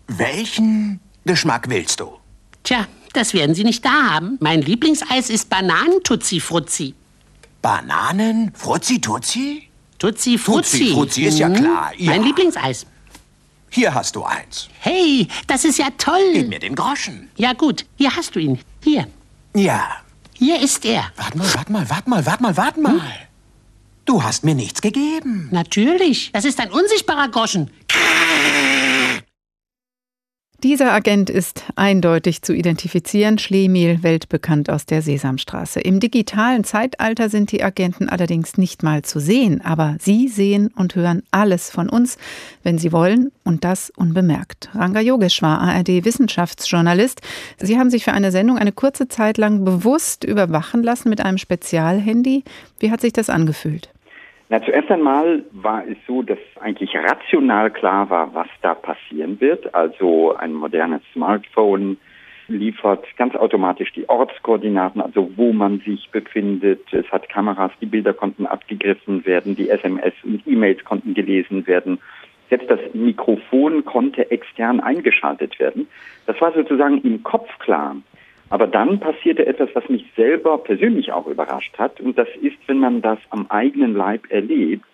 [0.08, 2.18] Welchen Geschmack willst du?
[2.64, 4.38] Tja, das werden Sie nicht da haben.
[4.40, 6.94] Mein Lieblingseis ist Bananen-Tutsi-Frutzi.
[7.62, 8.52] Bananen?
[8.56, 9.70] Frutzi-Tutsi?
[10.00, 10.92] Tutsi-Frutzi.
[10.94, 11.56] Frutzi ist ja Mhm.
[11.56, 11.92] klar.
[11.98, 12.12] Ja.
[12.12, 12.86] Mein Lieblingseis.
[13.70, 14.68] Hier hast du eins.
[14.80, 16.32] Hey, das ist ja toll.
[16.34, 17.30] Gib mir den Groschen.
[17.38, 18.60] Ja gut, hier hast du ihn.
[18.84, 19.08] Hier.
[19.56, 19.98] Ja.
[20.36, 21.06] Hier ist er.
[21.16, 23.02] Warte mal, warte mal, warte mal, warte mal, warte mal.
[24.06, 25.48] Du hast mir nichts gegeben.
[25.52, 26.32] Natürlich.
[26.34, 27.70] Das ist ein unsichtbarer Groschen.
[30.64, 35.82] Dieser Agent ist eindeutig zu identifizieren, Schlemiel, weltbekannt aus der Sesamstraße.
[35.82, 40.96] Im digitalen Zeitalter sind die Agenten allerdings nicht mal zu sehen, aber sie sehen und
[40.96, 42.18] hören alles von uns,
[42.64, 44.70] wenn sie wollen, und das unbemerkt.
[44.74, 47.20] Ranga Yogeshwar, ARD-Wissenschaftsjournalist.
[47.58, 51.38] Sie haben sich für eine Sendung eine kurze Zeit lang bewusst überwachen lassen mit einem
[51.38, 52.46] Spezialhandy.
[52.80, 53.93] Wie hat sich das angefühlt?
[54.50, 59.74] Na, zuerst einmal war es so, dass eigentlich rational klar war, was da passieren wird.
[59.74, 61.98] Also ein modernes Smartphone
[62.48, 66.82] liefert ganz automatisch die Ortskoordinaten, also wo man sich befindet.
[66.92, 72.00] Es hat Kameras, die Bilder konnten abgegriffen werden, die SMS und E-Mails konnten gelesen werden.
[72.50, 75.88] Selbst das Mikrofon konnte extern eingeschaltet werden.
[76.28, 77.96] Das war sozusagen im Kopf klar.
[78.50, 82.00] Aber dann passierte etwas, was mich selber persönlich auch überrascht hat.
[82.00, 84.86] Und das ist, wenn man das am eigenen Leib erlebt,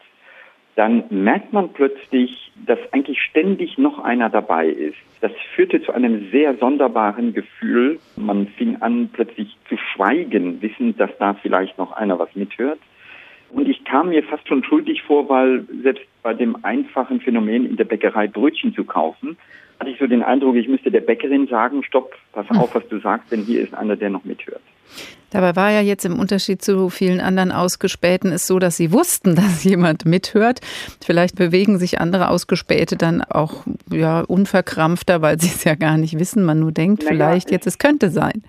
[0.75, 4.95] dann merkt man plötzlich, dass eigentlich ständig noch einer dabei ist.
[5.19, 7.99] Das führte zu einem sehr sonderbaren Gefühl.
[8.15, 12.79] Man fing an, plötzlich zu schweigen, wissend, dass da vielleicht noch einer was mithört.
[13.51, 17.75] Und ich kam mir fast schon schuldig vor, weil selbst bei dem einfachen Phänomen in
[17.75, 19.37] der Bäckerei Brötchen zu kaufen,
[19.79, 22.99] hatte ich so den Eindruck, ich müsste der Bäckerin sagen, stopp, pass auf, was du
[22.99, 24.61] sagst, denn hier ist einer, der noch mithört.
[25.31, 29.35] Dabei war ja jetzt im Unterschied zu vielen anderen Ausgespähten es so, dass sie wussten,
[29.35, 30.59] dass jemand mithört.
[31.05, 36.19] Vielleicht bewegen sich andere Ausgespäte dann auch ja, unverkrampfter, weil sie es ja gar nicht
[36.19, 36.43] wissen.
[36.43, 38.43] Man nur denkt Naja, vielleicht, jetzt es könnte sein.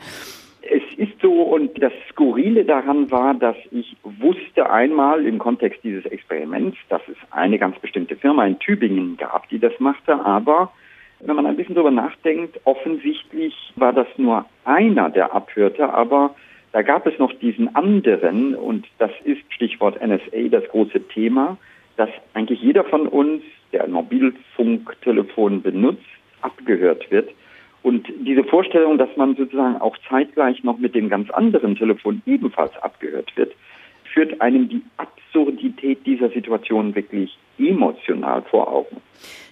[0.62, 6.06] Es ist so und das Skurrile daran war, dass ich wusste einmal im Kontext dieses
[6.06, 10.72] Experiments, dass es eine ganz bestimmte Firma in Tübingen gab, die das machte, aber
[11.20, 16.34] wenn man ein bisschen drüber nachdenkt, offensichtlich war das nur einer, der abhörte, aber
[16.72, 21.56] da gab es noch diesen anderen und das ist Stichwort NSA das große Thema,
[21.96, 23.42] dass eigentlich jeder von uns,
[23.72, 26.00] der ein Mobilfunktelefon benutzt,
[26.40, 27.28] abgehört wird.
[27.82, 32.76] Und diese Vorstellung, dass man sozusagen auch zeitgleich noch mit dem ganz anderen Telefon ebenfalls
[32.82, 33.52] abgehört wird,
[34.12, 37.36] führt einem die Absurdität dieser Situation wirklich
[37.68, 38.96] emotional vor Augen.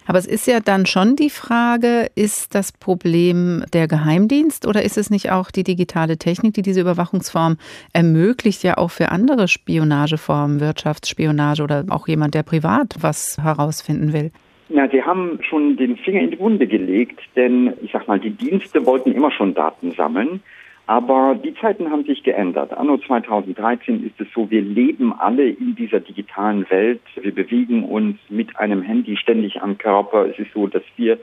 [0.09, 4.97] Aber es ist ja dann schon die Frage, ist das Problem der Geheimdienst oder ist
[4.97, 7.57] es nicht auch die digitale Technik, die diese Überwachungsform
[7.93, 14.31] ermöglicht, ja auch für andere Spionageformen, Wirtschaftsspionage oder auch jemand, der privat was herausfinden will?
[14.69, 18.31] Na, Sie haben schon den Finger in die Wunde gelegt, denn ich sag mal, die
[18.31, 20.41] Dienste wollten immer schon Daten sammeln,
[20.89, 22.75] aber die Zeiten haben sich geändert.
[22.75, 27.01] Anno 2013 ist es so, wir leben alle in dieser digitalen Welt.
[27.21, 30.25] Wir bewegen uns mit einem Handy ständig am Körper.
[30.25, 31.19] Es ist so, dass wir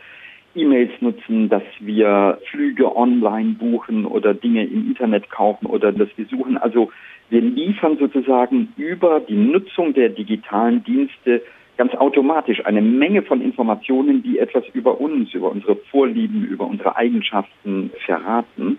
[0.55, 6.27] E-Mails nutzen, dass wir Flüge online buchen oder Dinge im Internet kaufen oder dass wir
[6.27, 6.59] suchen.
[6.59, 6.93] Also
[7.29, 11.43] wir liefern sozusagen über die Nutzung der digitalen Dienste
[11.77, 16.95] ganz automatisch eine Menge von Informationen, die etwas über uns, über unsere Vorlieben, über unsere
[16.95, 18.79] Eigenschaften verraten.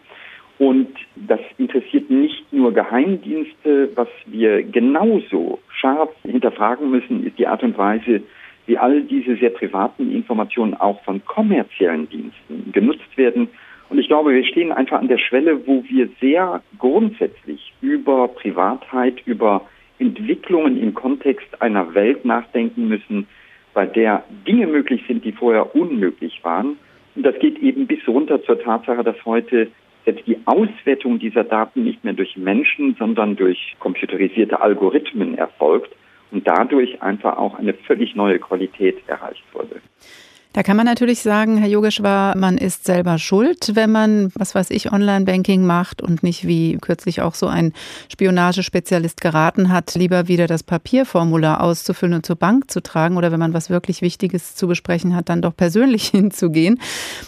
[0.59, 3.89] Und das interessiert nicht nur Geheimdienste.
[3.95, 8.21] Was wir genauso scharf hinterfragen müssen, ist die Art und Weise,
[8.65, 13.49] wie all diese sehr privaten Informationen auch von kommerziellen Diensten genutzt werden.
[13.89, 19.21] Und ich glaube, wir stehen einfach an der Schwelle, wo wir sehr grundsätzlich über Privatheit,
[19.25, 19.61] über
[19.99, 23.27] Entwicklungen im Kontext einer Welt nachdenken müssen,
[23.73, 26.77] bei der Dinge möglich sind, die vorher unmöglich waren.
[27.15, 29.69] Und das geht eben bis runter zur Tatsache, dass heute
[30.13, 35.93] die Auswertung dieser Daten nicht mehr durch Menschen, sondern durch computerisierte Algorithmen erfolgt.
[36.29, 39.81] und dadurch einfach auch eine völlig neue Qualität erreicht wurde.
[40.57, 44.71] Da kann man natürlich sagen, Herr Yogeshwar, man ist selber schuld, wenn man, was weiß
[44.71, 47.73] ich, Online-Banking macht und nicht wie kürzlich auch so ein
[48.11, 53.37] Spionagespezialist geraten hat, lieber wieder das Papierformular auszufüllen und zur Bank zu tragen oder wenn
[53.37, 56.79] man was wirklich Wichtiges zu besprechen hat, dann doch persönlich hinzugehen.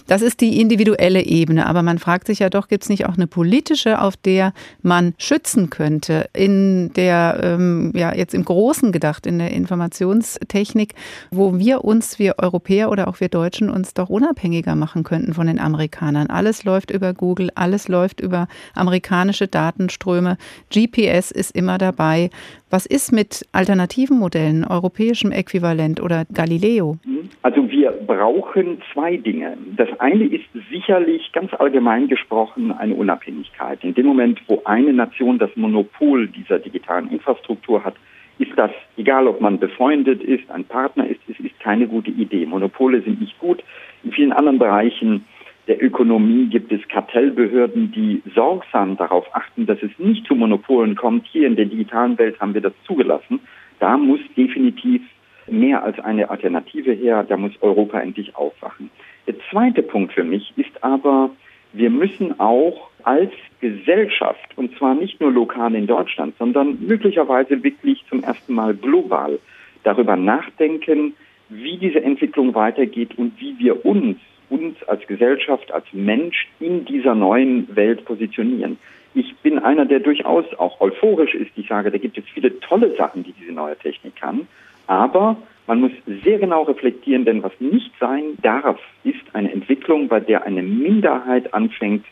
[0.08, 1.68] Das ist die individuelle Ebene.
[1.68, 5.14] Aber man fragt sich ja doch, gibt es nicht auch eine politische, auf der man
[5.20, 6.32] schützen könnte?
[6.34, 10.96] In der, ähm, ja, jetzt im Großen gedacht, in der Informationstechnik,
[11.30, 15.48] wo wir uns, wir Europäer oder auch wir Deutschen uns doch unabhängiger machen könnten von
[15.48, 16.28] den Amerikanern.
[16.28, 20.38] Alles läuft über Google, alles läuft über amerikanische Datenströme.
[20.70, 22.30] GPS ist immer dabei.
[22.70, 26.98] Was ist mit alternativen Modellen, europäischem Äquivalent oder Galileo?
[27.42, 29.58] Also wir brauchen zwei Dinge.
[29.76, 33.84] Das eine ist sicherlich ganz allgemein gesprochen eine Unabhängigkeit.
[33.84, 37.96] In dem Moment, wo eine Nation das Monopol dieser digitalen Infrastruktur hat,
[38.40, 42.46] ist das, egal ob man befreundet ist, ein Partner ist, es ist keine gute Idee.
[42.46, 43.64] Monopole sind nicht gut.
[44.04, 45.26] In vielen anderen Bereichen
[45.68, 51.28] der Ökonomie gibt es Kartellbehörden, die sorgsam darauf achten, dass es nicht zu Monopolen kommt.
[51.28, 53.40] Hier in der digitalen Welt haben wir das zugelassen.
[53.80, 55.02] Da muss definitiv
[55.48, 57.24] mehr als eine Alternative her.
[57.28, 58.90] Da muss Europa endlich aufwachen.
[59.28, 61.30] Der zweite Punkt für mich ist aber,
[61.74, 63.32] wir müssen auch als
[63.62, 69.40] Gesellschaft, und zwar nicht nur lokal in Deutschland, sondern möglicherweise wirklich zum ersten Mal global,
[69.84, 71.14] darüber nachdenken,
[71.50, 74.18] wie diese Entwicklung weitergeht und wie wir uns,
[74.50, 78.78] uns als Gesellschaft, als Mensch in dieser neuen Welt positionieren.
[79.14, 81.52] Ich bin einer, der durchaus auch euphorisch ist.
[81.56, 84.48] Ich sage, da gibt es viele tolle Sachen, die diese neue Technik kann.
[84.86, 85.92] Aber man muss
[86.24, 91.54] sehr genau reflektieren, denn was nicht sein darf, ist eine Entwicklung, bei der eine Minderheit
[91.54, 92.06] anfängt,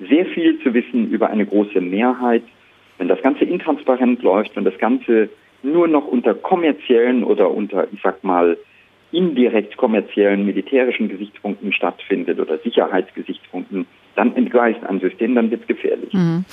[0.00, 2.42] sehr viel zu wissen über eine große Mehrheit.
[2.98, 5.28] Wenn das Ganze intransparent läuft, wenn das Ganze
[5.62, 8.56] nur noch unter kommerziellen oder unter, ich sag mal,
[9.12, 13.86] indirekt kommerziellen militärischen Gesichtspunkten stattfindet oder Sicherheitsgesichtspunkten,
[14.16, 16.12] dann entgleist ein System, dann wird es gefährlich.
[16.12, 16.44] Mhm.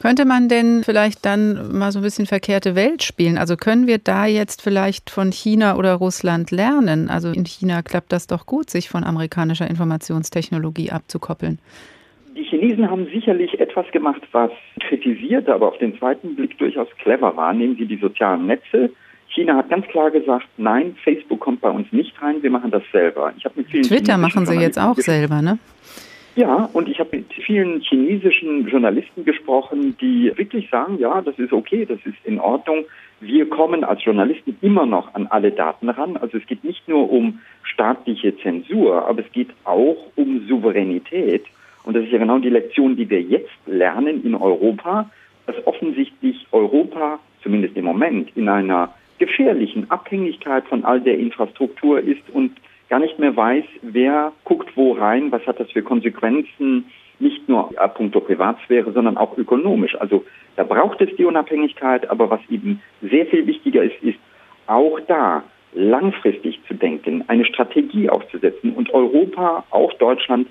[0.00, 3.36] Könnte man denn vielleicht dann mal so ein bisschen verkehrte Welt spielen?
[3.38, 7.10] Also können wir da jetzt vielleicht von China oder Russland lernen?
[7.10, 11.58] Also in China klappt das doch gut, sich von amerikanischer Informationstechnologie abzukoppeln.
[12.36, 14.50] Die Chinesen haben sicherlich etwas gemacht, was
[14.80, 17.52] kritisiert, aber auf den zweiten Blick durchaus clever war.
[17.52, 18.90] Nehmen Sie die sozialen Netze.
[19.28, 22.82] China hat ganz klar gesagt, nein, Facebook kommt bei uns nicht rein, wir machen das
[22.92, 23.32] selber.
[23.36, 25.58] Ich mit vielen Twitter machen sie jetzt auch selber, ne?
[26.36, 31.52] Ja, und ich habe mit vielen chinesischen Journalisten gesprochen, die wirklich sagen, ja, das ist
[31.52, 32.84] okay, das ist in Ordnung.
[33.20, 36.16] Wir kommen als Journalisten immer noch an alle Daten ran.
[36.16, 41.44] Also es geht nicht nur um staatliche Zensur, aber es geht auch um Souveränität.
[41.84, 45.10] Und das ist ja genau die Lektion, die wir jetzt lernen in Europa,
[45.46, 52.28] dass offensichtlich Europa, zumindest im Moment, in einer gefährlichen Abhängigkeit von all der Infrastruktur ist
[52.32, 52.52] und
[52.88, 56.86] gar nicht mehr weiß, wer guckt wo rein, was hat das für Konsequenzen,
[57.18, 59.94] nicht nur ab puncto Privatsphäre, sondern auch ökonomisch.
[60.00, 60.24] Also
[60.56, 64.18] da braucht es die Unabhängigkeit, aber was eben sehr viel wichtiger ist, ist
[64.66, 68.72] auch da langfristig zu denken, eine Strategie aufzusetzen.
[68.72, 70.48] Und Europa, auch Deutschland,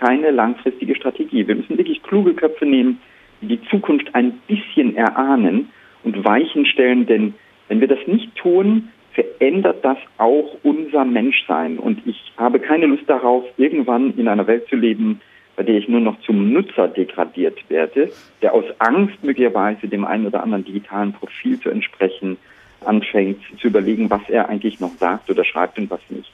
[0.00, 1.46] keine langfristige Strategie.
[1.46, 3.00] Wir müssen wirklich kluge Köpfe nehmen,
[3.42, 5.68] die die Zukunft ein bisschen erahnen
[6.02, 7.34] und Weichen stellen, denn
[7.68, 11.78] wenn wir das nicht tun, verändert das auch unser Menschsein.
[11.78, 15.20] Und ich habe keine Lust darauf, irgendwann in einer Welt zu leben,
[15.56, 20.26] bei der ich nur noch zum Nutzer degradiert werde, der aus Angst möglicherweise dem einen
[20.26, 22.38] oder anderen digitalen Profil zu entsprechen
[22.84, 26.32] anfängt zu überlegen, was er eigentlich noch sagt oder schreibt und was nicht.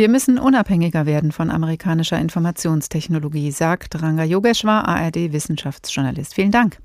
[0.00, 6.32] Wir müssen unabhängiger werden von amerikanischer Informationstechnologie, sagt Ranga Yogeshwar, ARD-Wissenschaftsjournalist.
[6.32, 6.78] Vielen Dank.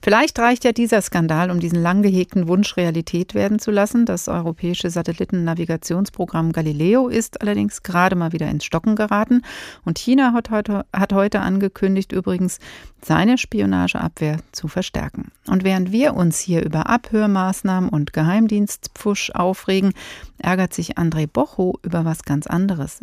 [0.00, 4.06] Vielleicht reicht ja dieser Skandal, um diesen lang gehegten Wunsch Realität werden zu lassen.
[4.06, 9.42] Das europäische Satellitennavigationsprogramm Galileo ist allerdings gerade mal wieder ins Stocken geraten.
[9.84, 12.60] Und China hat heute, hat heute angekündigt, übrigens
[13.02, 15.32] seine Spionageabwehr zu verstärken.
[15.48, 19.92] Und während wir uns hier über Abhörmaßnahmen und Geheimdienstpfusch aufregen,
[20.38, 22.53] ärgert sich André Bocho über was ganz anderes.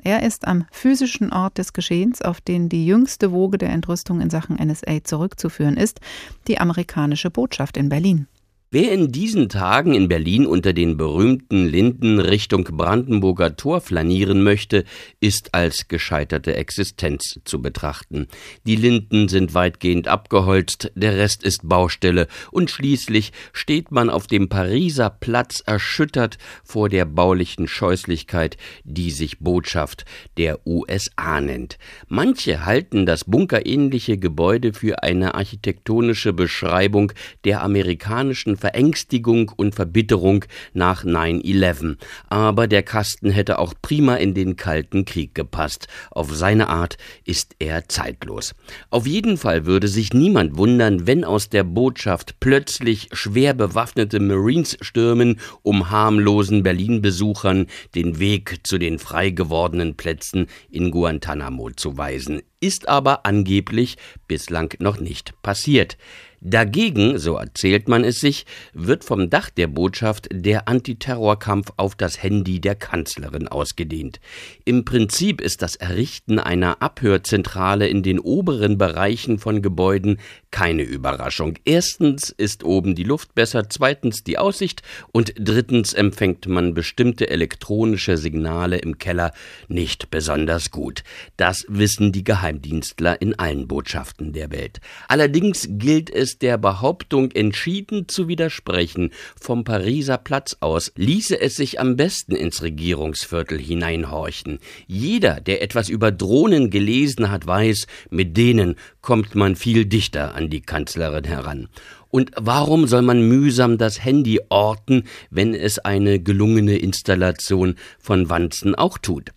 [0.04, 4.30] Er ist am physischen Ort des Geschehens, auf den die jüngste Woge der Entrüstung in
[4.30, 6.00] Sachen NSA zurückzuführen ist,
[6.48, 8.28] die amerikanische Botschaft in Berlin.
[8.74, 14.86] Wer in diesen Tagen in Berlin unter den berühmten Linden Richtung Brandenburger Tor flanieren möchte,
[15.20, 18.28] ist als gescheiterte Existenz zu betrachten.
[18.66, 24.48] Die Linden sind weitgehend abgeholzt, der Rest ist Baustelle und schließlich steht man auf dem
[24.48, 28.56] Pariser Platz erschüttert vor der baulichen Scheußlichkeit,
[28.86, 30.06] die sich Botschaft
[30.38, 31.78] der USA nennt.
[32.08, 37.12] Manche halten das bunkerähnliche Gebäude für eine architektonische Beschreibung
[37.44, 41.98] der amerikanischen Verängstigung und Verbitterung nach 9-11.
[42.30, 45.88] Aber der Kasten hätte auch prima in den Kalten Krieg gepasst.
[46.12, 48.56] Auf seine Art ist er zeitlos.
[48.90, 54.78] Auf jeden Fall würde sich niemand wundern, wenn aus der Botschaft plötzlich schwer bewaffnete Marines
[54.82, 62.42] stürmen, um harmlosen Berlin-Besuchern den Weg zu den frei gewordenen Plätzen in Guantanamo zu weisen.
[62.60, 63.98] Ist aber angeblich
[64.28, 65.98] bislang noch nicht passiert.
[66.44, 72.24] Dagegen, so erzählt man es sich, wird vom Dach der Botschaft der Antiterrorkampf auf das
[72.24, 74.20] Handy der Kanzlerin ausgedehnt.
[74.66, 80.18] Im Prinzip ist das Errichten einer Abhörzentrale in den oberen Bereichen von Gebäuden
[80.52, 81.56] keine Überraschung.
[81.66, 88.18] Erstens ist oben die Luft besser, zweitens die Aussicht und drittens empfängt man bestimmte elektronische
[88.18, 89.32] Signale im Keller
[89.70, 91.04] nicht besonders gut.
[91.38, 94.82] Das wissen die Geheimdienstler in allen Botschaften der Welt.
[95.08, 101.80] Allerdings gilt es der Behauptung entschieden zu widersprechen, vom Pariser Platz aus ließe es sich
[101.80, 104.60] am besten ins Regierungsviertel hineinhorchen.
[104.86, 110.50] Jeder, der etwas über Drohnen gelesen hat, weiß, mit denen kommt man viel dichter an
[110.50, 111.70] die Kanzlerin heran.
[112.12, 118.76] Und warum soll man mühsam das Handy orten, wenn es eine gelungene Installation von Wanzen
[118.76, 119.32] auch tut?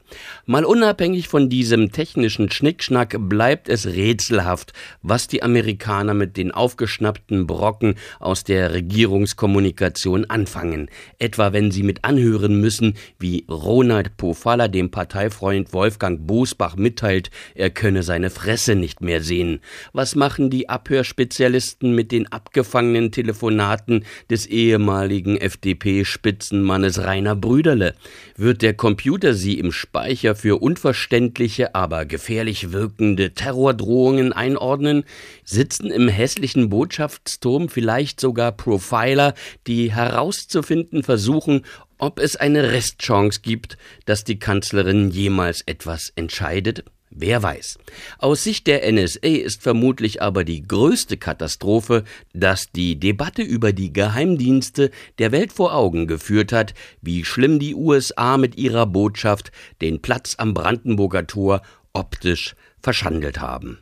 [0.46, 4.72] Mal unabhängig von diesem technischen Schnickschnack bleibt es rätselhaft,
[5.02, 10.88] was die Amerikaner mit den aufgeschnappten Brocken aus der Regierungskommunikation anfangen.
[11.18, 17.70] Etwa wenn sie mit anhören müssen, wie Ronald Pofalla dem Parteifreund Wolfgang Bosbach mitteilt, er
[17.70, 19.60] könne seine Fresse nicht mehr sehen.
[19.92, 22.30] Was machen die Abhörspezialisten mit den
[22.64, 27.94] abgefangenen Telefonaten des ehemaligen FDP-Spitzenmannes Rainer Brüderle?
[28.36, 35.04] Wird der Computer sie im Speicher für unverständliche, aber gefährlich wirkende Terrordrohungen einordnen?
[35.44, 39.34] Sitzen im hässlichen Botschaftsturm vielleicht sogar Profiler,
[39.66, 41.66] die herauszufinden versuchen,
[41.98, 46.84] ob es eine Restchance gibt, dass die Kanzlerin jemals etwas entscheidet?
[47.16, 47.78] Wer weiß.
[48.18, 52.02] Aus Sicht der NSA ist vermutlich aber die größte Katastrophe,
[52.32, 57.76] dass die Debatte über die Geheimdienste der Welt vor Augen geführt hat, wie schlimm die
[57.76, 61.62] USA mit ihrer Botschaft den Platz am Brandenburger Tor
[61.92, 63.78] optisch verschandelt haben.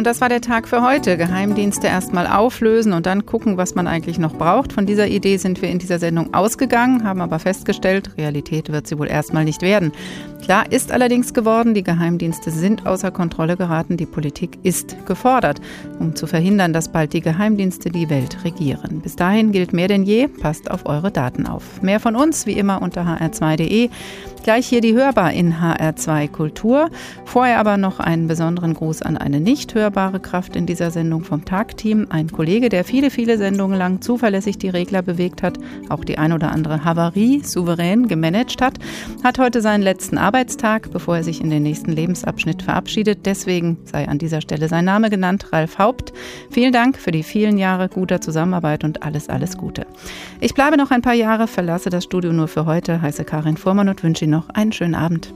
[0.00, 1.18] Und das war der Tag für heute.
[1.18, 4.72] Geheimdienste erstmal auflösen und dann gucken, was man eigentlich noch braucht.
[4.72, 8.98] Von dieser Idee sind wir in dieser Sendung ausgegangen, haben aber festgestellt, Realität wird sie
[8.98, 9.92] wohl erstmal nicht werden.
[10.42, 15.60] Klar ist allerdings geworden, die Geheimdienste sind außer Kontrolle geraten, die Politik ist gefordert,
[15.98, 19.00] um zu verhindern, dass bald die Geheimdienste die Welt regieren.
[19.00, 21.82] Bis dahin gilt mehr denn je, passt auf eure Daten auf.
[21.82, 23.90] Mehr von uns wie immer unter hr2.de.
[24.42, 26.88] Gleich hier die Hörbar in HR2 Kultur.
[27.26, 31.44] Vorher aber noch einen besonderen Gruß an eine nicht hörbare Kraft in dieser Sendung vom
[31.44, 32.06] Tagteam.
[32.08, 35.58] Ein Kollege, der viele, viele Sendungen lang zuverlässig die Regler bewegt hat,
[35.90, 38.78] auch die ein oder andere Havarie souverän gemanagt hat,
[39.22, 43.26] hat heute seinen letzten Arbeitstag, bevor er sich in den nächsten Lebensabschnitt verabschiedet.
[43.26, 46.12] Deswegen sei an dieser Stelle sein Name genannt, Ralf Haupt.
[46.52, 49.88] Vielen Dank für die vielen Jahre guter Zusammenarbeit und alles, alles Gute.
[50.40, 53.88] Ich bleibe noch ein paar Jahre, verlasse das Studio nur für heute, heiße Karin Fuhrmann
[53.88, 55.34] und wünsche Ihnen noch einen schönen Abend.